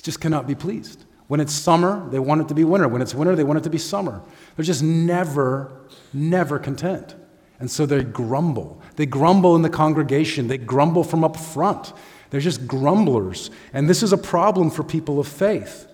just 0.01 0.21
cannot 0.21 0.47
be 0.47 0.55
pleased. 0.55 1.05
When 1.27 1.39
it's 1.39 1.53
summer, 1.53 2.07
they 2.09 2.19
want 2.19 2.41
it 2.41 2.47
to 2.49 2.53
be 2.53 2.65
winter. 2.65 2.87
When 2.87 3.01
it's 3.01 3.15
winter, 3.15 3.35
they 3.35 3.43
want 3.43 3.59
it 3.59 3.63
to 3.63 3.69
be 3.69 3.77
summer. 3.77 4.21
They're 4.55 4.65
just 4.65 4.83
never, 4.83 5.71
never 6.13 6.59
content. 6.59 7.15
And 7.59 7.71
so 7.71 7.85
they 7.85 8.03
grumble. 8.03 8.81
They 8.95 9.05
grumble 9.05 9.55
in 9.55 9.61
the 9.61 9.69
congregation, 9.69 10.47
they 10.47 10.57
grumble 10.57 11.03
from 11.03 11.23
up 11.23 11.37
front. 11.37 11.93
They're 12.29 12.41
just 12.41 12.65
grumblers. 12.65 13.51
And 13.73 13.89
this 13.89 14.03
is 14.03 14.13
a 14.13 14.17
problem 14.17 14.69
for 14.69 14.83
people 14.83 15.19
of 15.19 15.27
faith. 15.27 15.85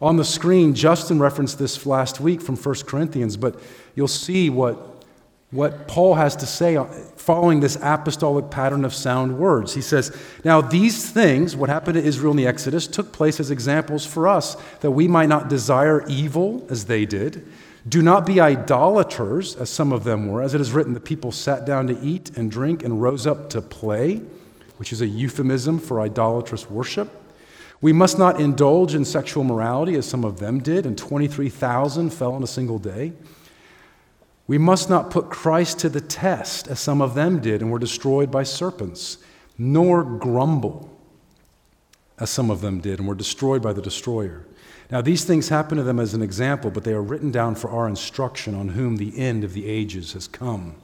On 0.00 0.16
the 0.16 0.24
screen, 0.24 0.74
Justin 0.74 1.18
referenced 1.18 1.58
this 1.58 1.84
last 1.84 2.20
week 2.20 2.40
from 2.40 2.56
1 2.56 2.74
Corinthians, 2.86 3.36
but 3.36 3.60
you'll 3.94 4.08
see 4.08 4.48
what, 4.48 5.04
what 5.50 5.86
Paul 5.86 6.14
has 6.14 6.34
to 6.36 6.46
say 6.46 6.82
following 7.16 7.60
this 7.60 7.76
apostolic 7.82 8.50
pattern 8.50 8.84
of 8.84 8.94
sound 8.94 9.38
words. 9.38 9.74
He 9.74 9.82
says, 9.82 10.16
Now 10.44 10.60
these 10.60 11.10
things, 11.10 11.54
what 11.54 11.68
happened 11.68 11.94
to 11.94 12.02
Israel 12.02 12.30
in 12.30 12.38
the 12.38 12.46
Exodus, 12.46 12.86
took 12.86 13.12
place 13.12 13.40
as 13.40 13.50
examples 13.50 14.06
for 14.06 14.26
us, 14.26 14.56
that 14.80 14.92
we 14.92 15.06
might 15.06 15.28
not 15.28 15.48
desire 15.48 16.06
evil 16.08 16.66
as 16.70 16.86
they 16.86 17.04
did 17.04 17.46
do 17.88 18.02
not 18.02 18.26
be 18.26 18.40
idolaters, 18.40 19.56
as 19.56 19.70
some 19.70 19.92
of 19.92 20.04
them 20.04 20.28
were. 20.28 20.42
As 20.42 20.54
it 20.54 20.60
is 20.60 20.72
written, 20.72 20.92
the 20.92 21.00
people 21.00 21.32
sat 21.32 21.64
down 21.64 21.86
to 21.86 21.98
eat 22.00 22.36
and 22.36 22.50
drink 22.50 22.84
and 22.84 23.00
rose 23.00 23.26
up 23.26 23.48
to 23.50 23.62
play, 23.62 24.16
which 24.76 24.92
is 24.92 25.00
a 25.00 25.06
euphemism 25.06 25.78
for 25.78 26.00
idolatrous 26.00 26.68
worship. 26.68 27.08
We 27.82 27.92
must 27.92 28.18
not 28.18 28.40
indulge 28.40 28.94
in 28.94 29.04
sexual 29.04 29.42
morality, 29.42 29.94
as 29.94 30.06
some 30.06 30.24
of 30.24 30.38
them 30.38 30.60
did, 30.60 30.84
and 30.84 30.98
23,000 30.98 32.10
fell 32.10 32.36
in 32.36 32.42
a 32.42 32.46
single 32.46 32.78
day. 32.78 33.12
We 34.46 34.58
must 34.58 34.90
not 34.90 35.10
put 35.10 35.30
Christ 35.30 35.78
to 35.80 35.88
the 35.88 36.00
test, 36.00 36.68
as 36.68 36.80
some 36.80 37.00
of 37.00 37.14
them 37.14 37.40
did 37.40 37.62
and 37.62 37.70
were 37.70 37.78
destroyed 37.78 38.30
by 38.30 38.42
serpents, 38.42 39.18
nor 39.56 40.04
grumble, 40.04 40.94
as 42.18 42.28
some 42.30 42.50
of 42.50 42.60
them 42.60 42.80
did 42.80 42.98
and 42.98 43.08
were 43.08 43.14
destroyed 43.14 43.62
by 43.62 43.72
the 43.72 43.80
destroyer. 43.80 44.44
Now, 44.90 45.00
these 45.00 45.24
things 45.24 45.48
happen 45.48 45.78
to 45.78 45.84
them 45.84 46.00
as 46.00 46.14
an 46.14 46.22
example, 46.22 46.70
but 46.70 46.84
they 46.84 46.92
are 46.92 47.02
written 47.02 47.30
down 47.30 47.54
for 47.54 47.70
our 47.70 47.88
instruction 47.88 48.54
on 48.54 48.70
whom 48.70 48.96
the 48.96 49.16
end 49.18 49.44
of 49.44 49.54
the 49.54 49.66
ages 49.66 50.12
has 50.14 50.26
come. 50.26 50.74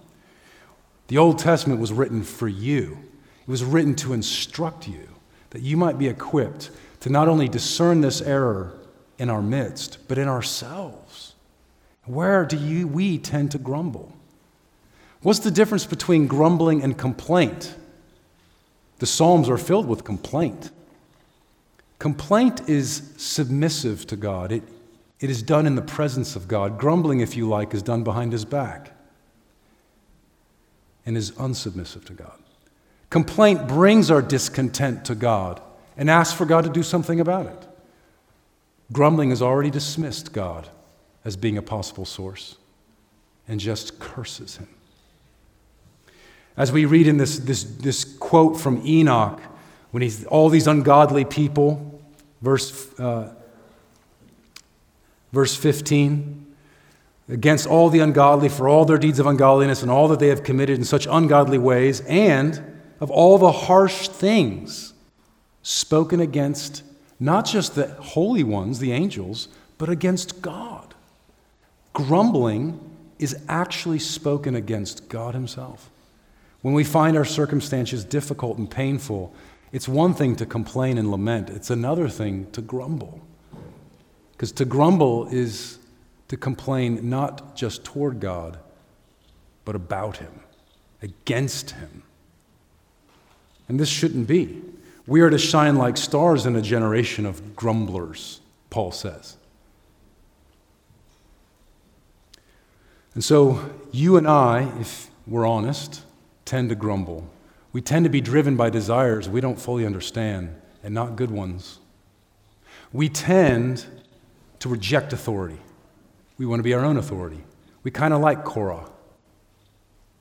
The 1.08 1.18
Old 1.18 1.38
Testament 1.38 1.80
was 1.80 1.92
written 1.92 2.22
for 2.22 2.48
you, 2.48 2.98
it 3.42 3.50
was 3.50 3.64
written 3.64 3.94
to 3.96 4.12
instruct 4.12 4.88
you, 4.88 5.08
that 5.50 5.62
you 5.62 5.76
might 5.76 5.98
be 5.98 6.08
equipped 6.08 6.70
to 7.06 7.12
not 7.12 7.28
only 7.28 7.48
discern 7.48 8.00
this 8.00 8.20
error 8.20 8.72
in 9.16 9.30
our 9.30 9.40
midst, 9.40 9.96
but 10.08 10.18
in 10.18 10.26
ourselves. 10.26 11.34
Where 12.04 12.44
do 12.44 12.56
you, 12.56 12.88
we 12.88 13.16
tend 13.16 13.52
to 13.52 13.58
grumble? 13.58 14.12
What's 15.22 15.38
the 15.38 15.52
difference 15.52 15.86
between 15.86 16.26
grumbling 16.26 16.82
and 16.82 16.98
complaint? 16.98 17.76
The 18.98 19.06
Psalms 19.06 19.48
are 19.48 19.56
filled 19.56 19.86
with 19.86 20.02
complaint. 20.02 20.72
Complaint 22.00 22.68
is 22.68 23.12
submissive 23.18 24.04
to 24.08 24.16
God, 24.16 24.50
it, 24.50 24.64
it 25.20 25.30
is 25.30 25.44
done 25.44 25.68
in 25.68 25.76
the 25.76 25.82
presence 25.82 26.34
of 26.34 26.48
God. 26.48 26.76
Grumbling, 26.76 27.20
if 27.20 27.36
you 27.36 27.48
like, 27.48 27.72
is 27.72 27.84
done 27.84 28.02
behind 28.02 28.32
his 28.32 28.44
back 28.44 28.90
and 31.06 31.16
is 31.16 31.30
unsubmissive 31.30 32.04
to 32.06 32.14
God. 32.14 32.36
Complaint 33.10 33.68
brings 33.68 34.10
our 34.10 34.22
discontent 34.22 35.04
to 35.04 35.14
God 35.14 35.62
and 35.96 36.10
ask 36.10 36.36
for 36.36 36.44
God 36.44 36.64
to 36.64 36.70
do 36.70 36.82
something 36.82 37.20
about 37.20 37.46
it. 37.46 37.66
Grumbling 38.92 39.30
has 39.30 39.42
already 39.42 39.70
dismissed 39.70 40.32
God 40.32 40.68
as 41.24 41.36
being 41.36 41.56
a 41.56 41.62
possible 41.62 42.04
source 42.04 42.56
and 43.48 43.58
just 43.58 43.98
curses 43.98 44.56
him. 44.58 44.68
As 46.56 46.72
we 46.72 46.84
read 46.84 47.06
in 47.06 47.16
this, 47.16 47.38
this, 47.38 47.64
this 47.64 48.04
quote 48.04 48.58
from 48.58 48.80
Enoch, 48.86 49.40
when 49.90 50.02
he's 50.02 50.24
all 50.26 50.48
these 50.48 50.66
ungodly 50.66 51.24
people, 51.24 52.00
verse, 52.40 52.98
uh, 52.98 53.34
verse 55.32 55.56
15, 55.56 56.54
against 57.28 57.66
all 57.66 57.90
the 57.90 58.00
ungodly 58.00 58.48
for 58.48 58.68
all 58.68 58.84
their 58.84 58.98
deeds 58.98 59.18
of 59.18 59.26
ungodliness 59.26 59.82
and 59.82 59.90
all 59.90 60.08
that 60.08 60.20
they 60.20 60.28
have 60.28 60.44
committed 60.44 60.78
in 60.78 60.84
such 60.84 61.06
ungodly 61.10 61.58
ways, 61.58 62.00
and 62.02 62.62
of 63.00 63.10
all 63.10 63.36
the 63.36 63.52
harsh 63.52 64.08
things 64.08 64.94
spoken 65.66 66.20
against 66.20 66.84
not 67.18 67.44
just 67.44 67.74
the 67.74 67.88
holy 67.94 68.44
ones, 68.44 68.78
the 68.78 68.92
angels, 68.92 69.48
but 69.78 69.88
against 69.88 70.40
God. 70.40 70.94
Grumbling 71.92 72.78
is 73.18 73.36
actually 73.48 73.98
spoken 73.98 74.54
against 74.54 75.08
God 75.08 75.34
Himself. 75.34 75.90
When 76.62 76.72
we 76.72 76.84
find 76.84 77.16
our 77.16 77.24
circumstances 77.24 78.04
difficult 78.04 78.58
and 78.58 78.70
painful, 78.70 79.34
it's 79.72 79.88
one 79.88 80.14
thing 80.14 80.36
to 80.36 80.46
complain 80.46 80.98
and 80.98 81.10
lament, 81.10 81.50
it's 81.50 81.70
another 81.70 82.08
thing 82.08 82.48
to 82.52 82.60
grumble. 82.60 83.20
Because 84.30 84.52
to 84.52 84.64
grumble 84.64 85.26
is 85.30 85.80
to 86.28 86.36
complain 86.36 87.10
not 87.10 87.56
just 87.56 87.82
toward 87.82 88.20
God, 88.20 88.56
but 89.64 89.74
about 89.74 90.18
Him, 90.18 90.42
against 91.02 91.72
Him. 91.72 92.04
And 93.68 93.80
this 93.80 93.88
shouldn't 93.88 94.28
be. 94.28 94.62
We 95.06 95.20
are 95.20 95.30
to 95.30 95.38
shine 95.38 95.76
like 95.76 95.96
stars 95.96 96.46
in 96.46 96.56
a 96.56 96.62
generation 96.62 97.26
of 97.26 97.54
grumblers, 97.54 98.40
Paul 98.70 98.90
says. 98.90 99.36
And 103.14 103.24
so, 103.24 103.70
you 103.92 104.16
and 104.16 104.26
I, 104.28 104.72
if 104.78 105.08
we're 105.26 105.46
honest, 105.46 106.02
tend 106.44 106.68
to 106.68 106.74
grumble. 106.74 107.28
We 107.72 107.80
tend 107.80 108.04
to 108.04 108.10
be 108.10 108.20
driven 108.20 108.56
by 108.56 108.68
desires 108.68 109.28
we 109.28 109.40
don't 109.40 109.60
fully 109.60 109.86
understand 109.86 110.54
and 110.82 110.92
not 110.92 111.16
good 111.16 111.30
ones. 111.30 111.78
We 112.92 113.08
tend 113.08 113.86
to 114.60 114.68
reject 114.68 115.12
authority. 115.12 115.58
We 116.38 116.46
want 116.46 116.60
to 116.60 116.62
be 116.62 116.74
our 116.74 116.84
own 116.84 116.96
authority. 116.96 117.42
We 117.82 117.90
kind 117.90 118.12
of 118.12 118.20
like 118.20 118.44
Korah. 118.44 118.90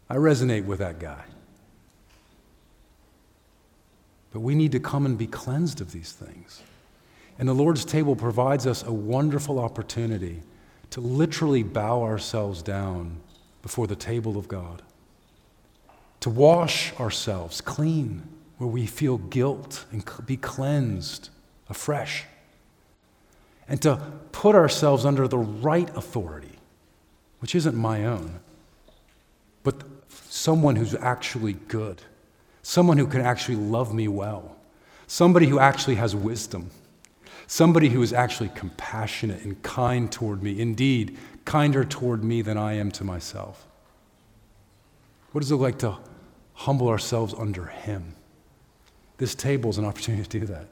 I 0.09 0.15
resonate 0.15 0.65
with 0.65 0.79
that 0.79 0.99
guy. 0.99 1.23
But 4.35 4.41
we 4.41 4.53
need 4.53 4.73
to 4.73 4.81
come 4.81 5.05
and 5.05 5.17
be 5.17 5.27
cleansed 5.27 5.79
of 5.79 5.93
these 5.93 6.11
things. 6.11 6.61
And 7.39 7.47
the 7.47 7.53
Lord's 7.53 7.85
table 7.85 8.17
provides 8.17 8.67
us 8.67 8.83
a 8.83 8.91
wonderful 8.91 9.59
opportunity 9.59 10.41
to 10.89 10.99
literally 10.99 11.63
bow 11.63 12.03
ourselves 12.03 12.61
down 12.61 13.21
before 13.61 13.87
the 13.87 13.95
table 13.95 14.35
of 14.35 14.49
God, 14.49 14.81
to 16.19 16.29
wash 16.29 16.91
ourselves 16.99 17.61
clean 17.61 18.27
where 18.57 18.67
we 18.67 18.85
feel 18.85 19.19
guilt 19.19 19.85
and 19.89 20.03
be 20.25 20.35
cleansed 20.35 21.29
afresh, 21.69 22.25
and 23.69 23.81
to 23.83 23.95
put 24.33 24.53
ourselves 24.53 25.05
under 25.05 25.29
the 25.29 25.37
right 25.37 25.95
authority, 25.95 26.59
which 27.39 27.55
isn't 27.55 27.73
my 27.73 28.05
own, 28.05 28.41
but 29.63 29.81
someone 30.09 30.75
who's 30.75 30.95
actually 30.95 31.53
good 31.53 32.01
someone 32.67 32.97
who 32.97 33.05
can 33.05 33.21
actually 33.21 33.55
love 33.55 33.93
me 33.93 34.07
well, 34.07 34.55
somebody 35.05 35.45
who 35.45 35.59
actually 35.59 35.93
has 35.93 36.15
wisdom, 36.15 36.71
somebody 37.45 37.89
who 37.89 38.01
is 38.01 38.11
actually 38.11 38.49
compassionate 38.55 39.43
and 39.43 39.61
kind 39.61 40.11
toward 40.11 40.41
me, 40.41 40.59
indeed, 40.59 41.15
kinder 41.45 41.85
toward 41.85 42.23
me 42.23 42.41
than 42.41 42.57
I 42.57 42.73
am 42.73 42.89
to 42.93 43.03
myself. 43.03 43.67
What 45.31 45.41
does 45.41 45.51
it 45.51 45.57
like 45.57 45.77
to 45.79 45.99
humble 46.55 46.87
ourselves 46.87 47.35
under 47.37 47.65
Him? 47.65 48.15
This 49.17 49.35
table 49.35 49.69
is 49.69 49.77
an 49.77 49.85
opportunity 49.85 50.23
to 50.23 50.39
do 50.39 50.45
that. 50.47 50.65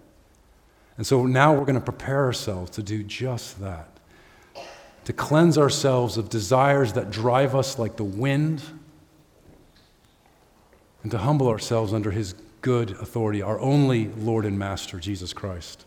And 0.97 1.05
so 1.05 1.27
now 1.27 1.53
we're 1.53 1.65
going 1.65 1.75
to 1.75 1.79
prepare 1.79 2.25
ourselves 2.25 2.71
to 2.71 2.81
do 2.81 3.03
just 3.03 3.61
that 3.61 3.87
to 5.05 5.13
cleanse 5.13 5.59
ourselves 5.59 6.17
of 6.17 6.29
desires 6.29 6.93
that 6.93 7.11
drive 7.11 7.55
us 7.55 7.77
like 7.77 7.97
the 7.97 8.03
wind 8.03 8.63
and 11.03 11.11
to 11.11 11.19
humble 11.19 11.47
ourselves 11.47 11.93
under 11.93 12.11
his 12.11 12.33
good 12.61 12.91
authority, 12.91 13.41
our 13.41 13.59
only 13.59 14.07
Lord 14.17 14.45
and 14.45 14.57
Master, 14.57 14.99
Jesus 14.99 15.33
Christ. 15.33 15.85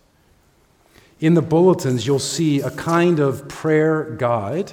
In 1.18 1.34
the 1.34 1.42
bulletins, 1.42 2.06
you'll 2.06 2.18
see 2.18 2.60
a 2.60 2.70
kind 2.70 3.18
of 3.18 3.48
prayer 3.48 4.14
guide. 4.18 4.72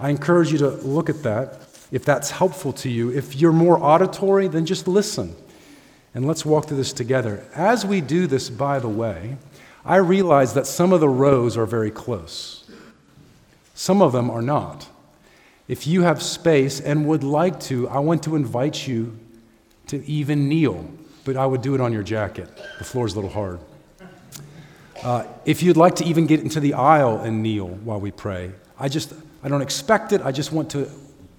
I 0.00 0.10
encourage 0.10 0.50
you 0.50 0.58
to 0.58 0.68
look 0.68 1.08
at 1.08 1.22
that 1.22 1.60
if 1.92 2.04
that's 2.04 2.32
helpful 2.32 2.72
to 2.72 2.90
you. 2.90 3.10
If 3.10 3.36
you're 3.36 3.52
more 3.52 3.78
auditory, 3.80 4.48
then 4.48 4.66
just 4.66 4.88
listen. 4.88 5.36
And 6.12 6.26
let's 6.26 6.44
walk 6.44 6.66
through 6.66 6.78
this 6.78 6.92
together. 6.92 7.44
As 7.54 7.86
we 7.86 8.00
do 8.00 8.26
this, 8.26 8.50
by 8.50 8.80
the 8.80 8.88
way, 8.88 9.36
I 9.84 9.96
realize 9.96 10.54
that 10.54 10.66
some 10.66 10.92
of 10.92 11.00
the 11.00 11.08
rows 11.08 11.56
are 11.56 11.66
very 11.66 11.90
close, 11.90 12.68
some 13.74 14.02
of 14.02 14.12
them 14.12 14.30
are 14.30 14.42
not. 14.42 14.88
If 15.68 15.86
you 15.86 16.02
have 16.02 16.22
space 16.22 16.80
and 16.80 17.06
would 17.06 17.24
like 17.24 17.58
to, 17.60 17.88
I 17.88 17.98
want 18.00 18.22
to 18.24 18.36
invite 18.36 18.86
you 18.86 19.18
to 19.88 20.04
even 20.06 20.48
kneel, 20.48 20.88
but 21.24 21.36
I 21.36 21.46
would 21.46 21.62
do 21.62 21.74
it 21.74 21.80
on 21.80 21.92
your 21.92 22.02
jacket. 22.02 22.48
The 22.78 22.84
floor's 22.84 23.12
a 23.12 23.16
little 23.16 23.30
hard. 23.30 23.60
Uh, 25.02 25.24
if 25.44 25.62
you'd 25.62 25.76
like 25.76 25.96
to 25.96 26.04
even 26.04 26.26
get 26.26 26.40
into 26.40 26.60
the 26.60 26.74
aisle 26.74 27.18
and 27.18 27.42
kneel 27.42 27.68
while 27.68 28.00
we 28.00 28.10
pray, 28.10 28.52
I 28.78 28.88
just, 28.88 29.12
I 29.42 29.48
don't 29.48 29.62
expect 29.62 30.12
it. 30.12 30.22
I 30.22 30.32
just 30.32 30.52
want 30.52 30.70
to 30.70 30.90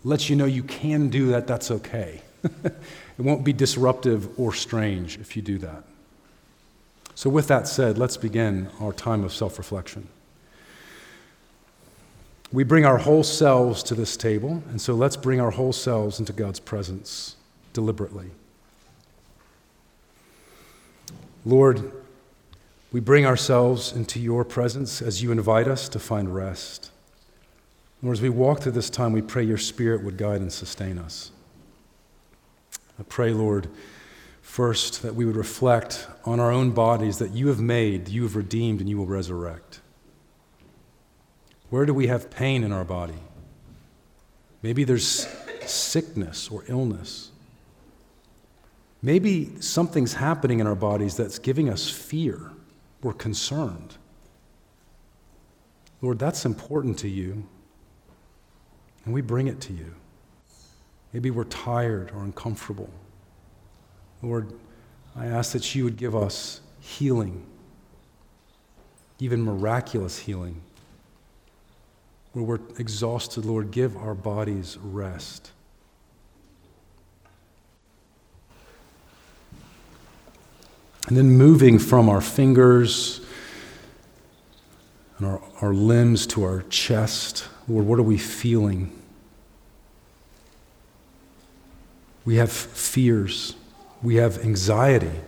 let 0.03 0.29
you 0.29 0.35
know 0.35 0.45
you 0.45 0.63
can 0.63 1.09
do 1.09 1.27
that. 1.27 1.47
That's 1.47 1.71
okay. 1.71 2.21
it 2.43 2.73
won't 3.17 3.43
be 3.43 3.53
disruptive 3.53 4.39
or 4.39 4.53
strange 4.53 5.17
if 5.17 5.35
you 5.35 5.41
do 5.41 5.57
that. 5.59 5.83
So, 7.15 7.29
with 7.29 7.47
that 7.47 7.67
said, 7.67 7.97
let's 7.97 8.17
begin 8.17 8.69
our 8.79 8.91
time 8.91 9.23
of 9.23 9.33
self 9.33 9.57
reflection. 9.57 10.09
We 12.51 12.63
bring 12.63 12.85
our 12.85 12.99
whole 12.99 13.23
selves 13.23 13.81
to 13.83 13.95
this 13.95 14.15
table, 14.15 14.61
and 14.69 14.79
so 14.79 14.93
let's 14.93 15.15
bring 15.15 15.41
our 15.41 15.51
whole 15.51 15.73
selves 15.73 16.19
into 16.19 16.33
God's 16.33 16.59
presence 16.59 17.35
deliberately. 17.75 18.31
Lord, 21.45 21.91
we 22.91 22.99
bring 22.99 23.25
ourselves 23.25 23.91
into 23.91 24.19
your 24.19 24.43
presence 24.43 25.01
as 25.01 25.21
you 25.21 25.31
invite 25.31 25.67
us 25.67 25.87
to 25.89 25.99
find 25.99 26.33
rest. 26.33 26.89
Lord, 28.01 28.17
as 28.17 28.21
we 28.21 28.29
walk 28.29 28.61
through 28.61 28.71
this 28.71 28.89
time, 28.89 29.11
we 29.11 29.21
pray 29.21 29.43
your 29.43 29.57
Spirit 29.57 30.03
would 30.03 30.17
guide 30.17 30.41
and 30.41 30.51
sustain 30.51 30.97
us. 30.97 31.31
I 32.99 33.03
pray, 33.03 33.31
Lord, 33.31 33.67
first 34.41 35.01
that 35.03 35.13
we 35.13 35.25
would 35.25 35.35
reflect 35.35 36.07
on 36.23 36.39
our 36.39 36.51
own 36.51 36.71
bodies 36.71 37.17
that 37.19 37.31
you 37.31 37.49
have 37.49 37.59
made, 37.59 38.07
you 38.07 38.23
have 38.23 38.35
redeemed, 38.35 38.79
and 38.79 38.89
you 38.89 38.97
will 38.97 39.05
resurrect. 39.05 39.81
Where 41.69 41.85
do 41.85 41.93
we 41.93 42.07
have 42.07 42.31
pain 42.31 42.63
in 42.63 42.71
our 42.71 42.85
body? 42.85 43.19
Maybe 44.61 44.83
there's 44.83 45.27
sickness 45.65 46.49
or 46.49 46.63
illness. 46.67 47.31
Maybe 49.05 49.61
something's 49.61 50.15
happening 50.15 50.61
in 50.61 50.65
our 50.65 50.73
bodies 50.73 51.15
that's 51.15 51.37
giving 51.37 51.69
us 51.69 51.87
fear. 51.87 52.51
We're 53.03 53.13
concerned. 53.13 53.97
Lord, 56.01 56.17
that's 56.17 56.43
important 56.43 56.97
to 56.99 57.07
you. 57.07 57.45
And 59.05 59.13
we 59.13 59.21
bring 59.21 59.45
it 59.45 59.61
to 59.61 59.73
you. 59.73 59.93
Maybe 61.13 61.29
we're 61.29 61.43
tired 61.43 62.09
or 62.15 62.23
uncomfortable. 62.23 62.89
Lord, 64.23 64.51
I 65.15 65.27
ask 65.27 65.51
that 65.51 65.75
you 65.75 65.83
would 65.83 65.97
give 65.97 66.15
us 66.15 66.61
healing, 66.79 67.45
even 69.19 69.43
miraculous 69.43 70.17
healing. 70.17 70.63
Where 72.33 72.43
we're 72.43 72.79
exhausted, 72.79 73.45
Lord, 73.45 73.69
give 73.69 73.95
our 73.97 74.15
bodies 74.15 74.79
rest. 74.81 75.51
And 81.07 81.15
then 81.15 81.29
moving 81.29 81.77
from 81.77 82.09
our 82.09 82.21
fingers 82.21 83.21
and 85.17 85.27
our, 85.27 85.41
our 85.61 85.73
limbs 85.73 86.25
to 86.27 86.43
our 86.43 86.63
chest, 86.63 87.47
Lord, 87.67 87.85
what 87.85 87.99
are 87.99 88.03
we 88.03 88.17
feeling? 88.17 88.91
We 92.25 92.35
have 92.37 92.51
fears. 92.51 93.55
We 94.01 94.15
have 94.15 94.43
anxiety. 94.43 95.21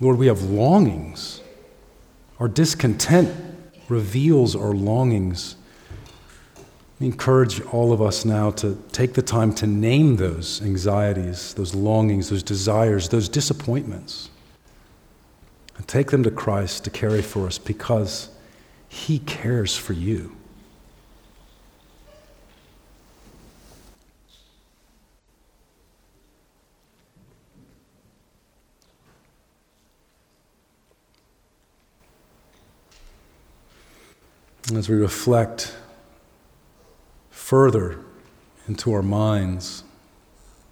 Lord, 0.00 0.18
we 0.18 0.26
have 0.26 0.42
longings. 0.42 1.40
Our 2.38 2.48
discontent 2.48 3.34
reveals 3.88 4.54
our 4.54 4.72
longings. 4.72 5.55
We 6.98 7.06
encourage 7.06 7.60
all 7.66 7.92
of 7.92 8.00
us 8.00 8.24
now 8.24 8.52
to 8.52 8.82
take 8.90 9.12
the 9.12 9.22
time 9.22 9.52
to 9.56 9.66
name 9.66 10.16
those 10.16 10.62
anxieties, 10.62 11.52
those 11.52 11.74
longings, 11.74 12.30
those 12.30 12.42
desires, 12.42 13.10
those 13.10 13.28
disappointments, 13.28 14.30
and 15.76 15.86
take 15.86 16.10
them 16.10 16.22
to 16.22 16.30
Christ 16.30 16.84
to 16.84 16.90
carry 16.90 17.20
for 17.20 17.46
us 17.46 17.58
because 17.58 18.30
He 18.88 19.18
cares 19.18 19.76
for 19.76 19.92
you. 19.92 20.34
As 34.74 34.88
we 34.88 34.96
reflect 34.96 35.74
further 37.46 38.00
into 38.66 38.92
our 38.92 39.04
minds, 39.04 39.84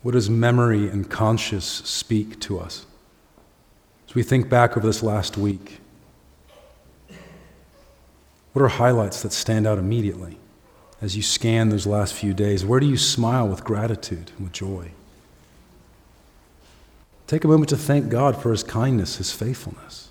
what 0.02 0.10
does 0.10 0.28
memory 0.28 0.88
and 0.88 1.08
conscience 1.08 1.64
speak 1.64 2.40
to 2.40 2.58
us? 2.58 2.84
As 4.08 4.16
we 4.16 4.24
think 4.24 4.48
back 4.48 4.76
over 4.76 4.84
this 4.84 5.00
last 5.00 5.36
week, 5.36 5.78
what 8.52 8.62
are 8.62 8.66
highlights 8.66 9.22
that 9.22 9.32
stand 9.32 9.68
out 9.68 9.78
immediately 9.78 10.36
as 11.00 11.16
you 11.16 11.22
scan 11.22 11.68
those 11.68 11.86
last 11.86 12.12
few 12.12 12.34
days? 12.34 12.64
Where 12.64 12.80
do 12.80 12.86
you 12.86 12.96
smile 12.96 13.46
with 13.46 13.62
gratitude 13.62 14.32
and 14.36 14.46
with 14.46 14.52
joy? 14.52 14.90
Take 17.28 17.44
a 17.44 17.48
moment 17.48 17.68
to 17.68 17.76
thank 17.76 18.08
God 18.08 18.42
for 18.42 18.50
his 18.50 18.64
kindness, 18.64 19.18
his 19.18 19.30
faithfulness. 19.30 20.08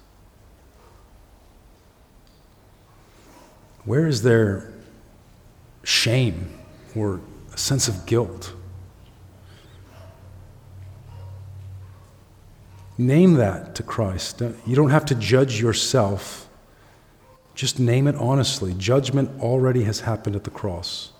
Where 3.83 4.07
is 4.07 4.21
there 4.21 4.72
shame 5.83 6.49
or 6.95 7.21
a 7.53 7.57
sense 7.57 7.87
of 7.87 8.05
guilt? 8.05 8.53
Name 12.97 13.33
that 13.35 13.75
to 13.75 13.83
Christ. 13.83 14.41
You 14.65 14.75
don't 14.75 14.91
have 14.91 15.05
to 15.05 15.15
judge 15.15 15.59
yourself. 15.59 16.47
Just 17.55 17.79
name 17.79 18.07
it 18.07 18.15
honestly. 18.15 18.73
Judgment 18.73 19.41
already 19.41 19.83
has 19.83 20.01
happened 20.01 20.35
at 20.35 20.43
the 20.43 20.49
cross. 20.49 21.11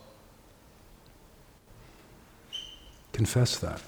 Confess 3.12 3.58
that. 3.58 3.82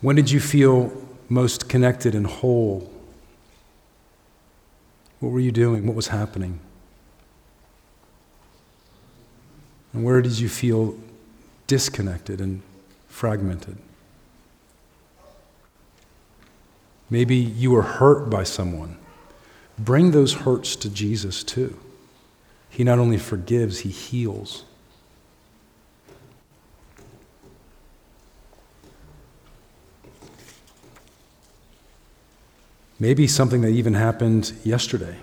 When 0.00 0.16
did 0.16 0.30
you 0.30 0.40
feel 0.40 0.92
most 1.28 1.68
connected 1.68 2.14
and 2.14 2.26
whole? 2.26 2.90
What 5.20 5.32
were 5.32 5.40
you 5.40 5.52
doing? 5.52 5.86
What 5.86 5.96
was 5.96 6.08
happening? 6.08 6.60
And 9.96 10.04
where 10.04 10.20
did 10.20 10.38
you 10.38 10.50
feel 10.50 10.94
disconnected 11.66 12.38
and 12.38 12.60
fragmented? 13.08 13.78
Maybe 17.08 17.36
you 17.36 17.70
were 17.70 17.80
hurt 17.80 18.28
by 18.28 18.42
someone. 18.42 18.98
Bring 19.78 20.10
those 20.10 20.34
hurts 20.34 20.76
to 20.76 20.90
Jesus 20.90 21.42
too. 21.42 21.78
He 22.68 22.84
not 22.84 22.98
only 22.98 23.16
forgives, 23.16 23.78
he 23.78 23.88
heals. 23.88 24.64
Maybe 33.00 33.26
something 33.26 33.62
that 33.62 33.70
even 33.70 33.94
happened 33.94 34.52
yesterday. 34.62 35.16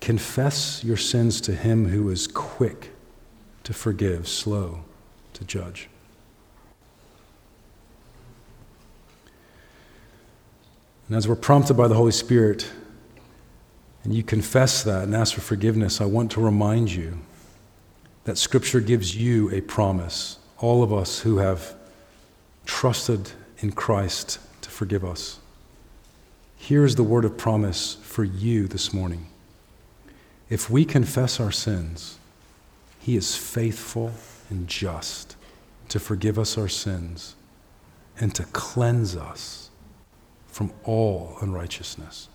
Confess 0.00 0.82
your 0.82 0.96
sins 0.96 1.40
to 1.42 1.54
him 1.54 1.90
who 1.90 2.10
is 2.10 2.26
quick 2.26 2.90
to 3.64 3.72
forgive, 3.72 4.28
slow 4.28 4.84
to 5.34 5.44
judge. 5.44 5.88
And 11.08 11.16
as 11.16 11.26
we're 11.26 11.34
prompted 11.34 11.74
by 11.74 11.88
the 11.88 11.96
Holy 11.96 12.12
Spirit, 12.12 12.70
and 14.04 14.14
you 14.14 14.22
confess 14.22 14.84
that 14.84 15.02
and 15.02 15.14
ask 15.14 15.34
for 15.34 15.40
forgiveness, 15.40 16.00
I 16.00 16.04
want 16.04 16.30
to 16.32 16.40
remind 16.40 16.92
you 16.92 17.18
that 18.24 18.38
Scripture 18.38 18.80
gives 18.80 19.16
you 19.16 19.50
a 19.50 19.60
promise, 19.60 20.38
all 20.58 20.84
of 20.84 20.92
us 20.92 21.18
who 21.18 21.38
have 21.38 21.74
trusted 22.64 23.32
in 23.58 23.72
Christ 23.72 24.38
to 24.62 24.70
forgive 24.70 25.04
us. 25.04 25.40
Here 26.56 26.84
is 26.84 26.94
the 26.94 27.02
word 27.02 27.24
of 27.24 27.36
promise 27.36 27.96
for 28.02 28.22
you 28.22 28.68
this 28.68 28.92
morning. 28.92 29.26
If 30.48 30.70
we 30.70 30.84
confess 30.84 31.40
our 31.40 31.50
sins, 31.50 32.19
He 33.10 33.16
is 33.16 33.34
faithful 33.34 34.12
and 34.50 34.68
just 34.68 35.34
to 35.88 35.98
forgive 35.98 36.38
us 36.38 36.56
our 36.56 36.68
sins 36.68 37.34
and 38.20 38.32
to 38.36 38.44
cleanse 38.44 39.16
us 39.16 39.70
from 40.46 40.72
all 40.84 41.36
unrighteousness. 41.42 42.28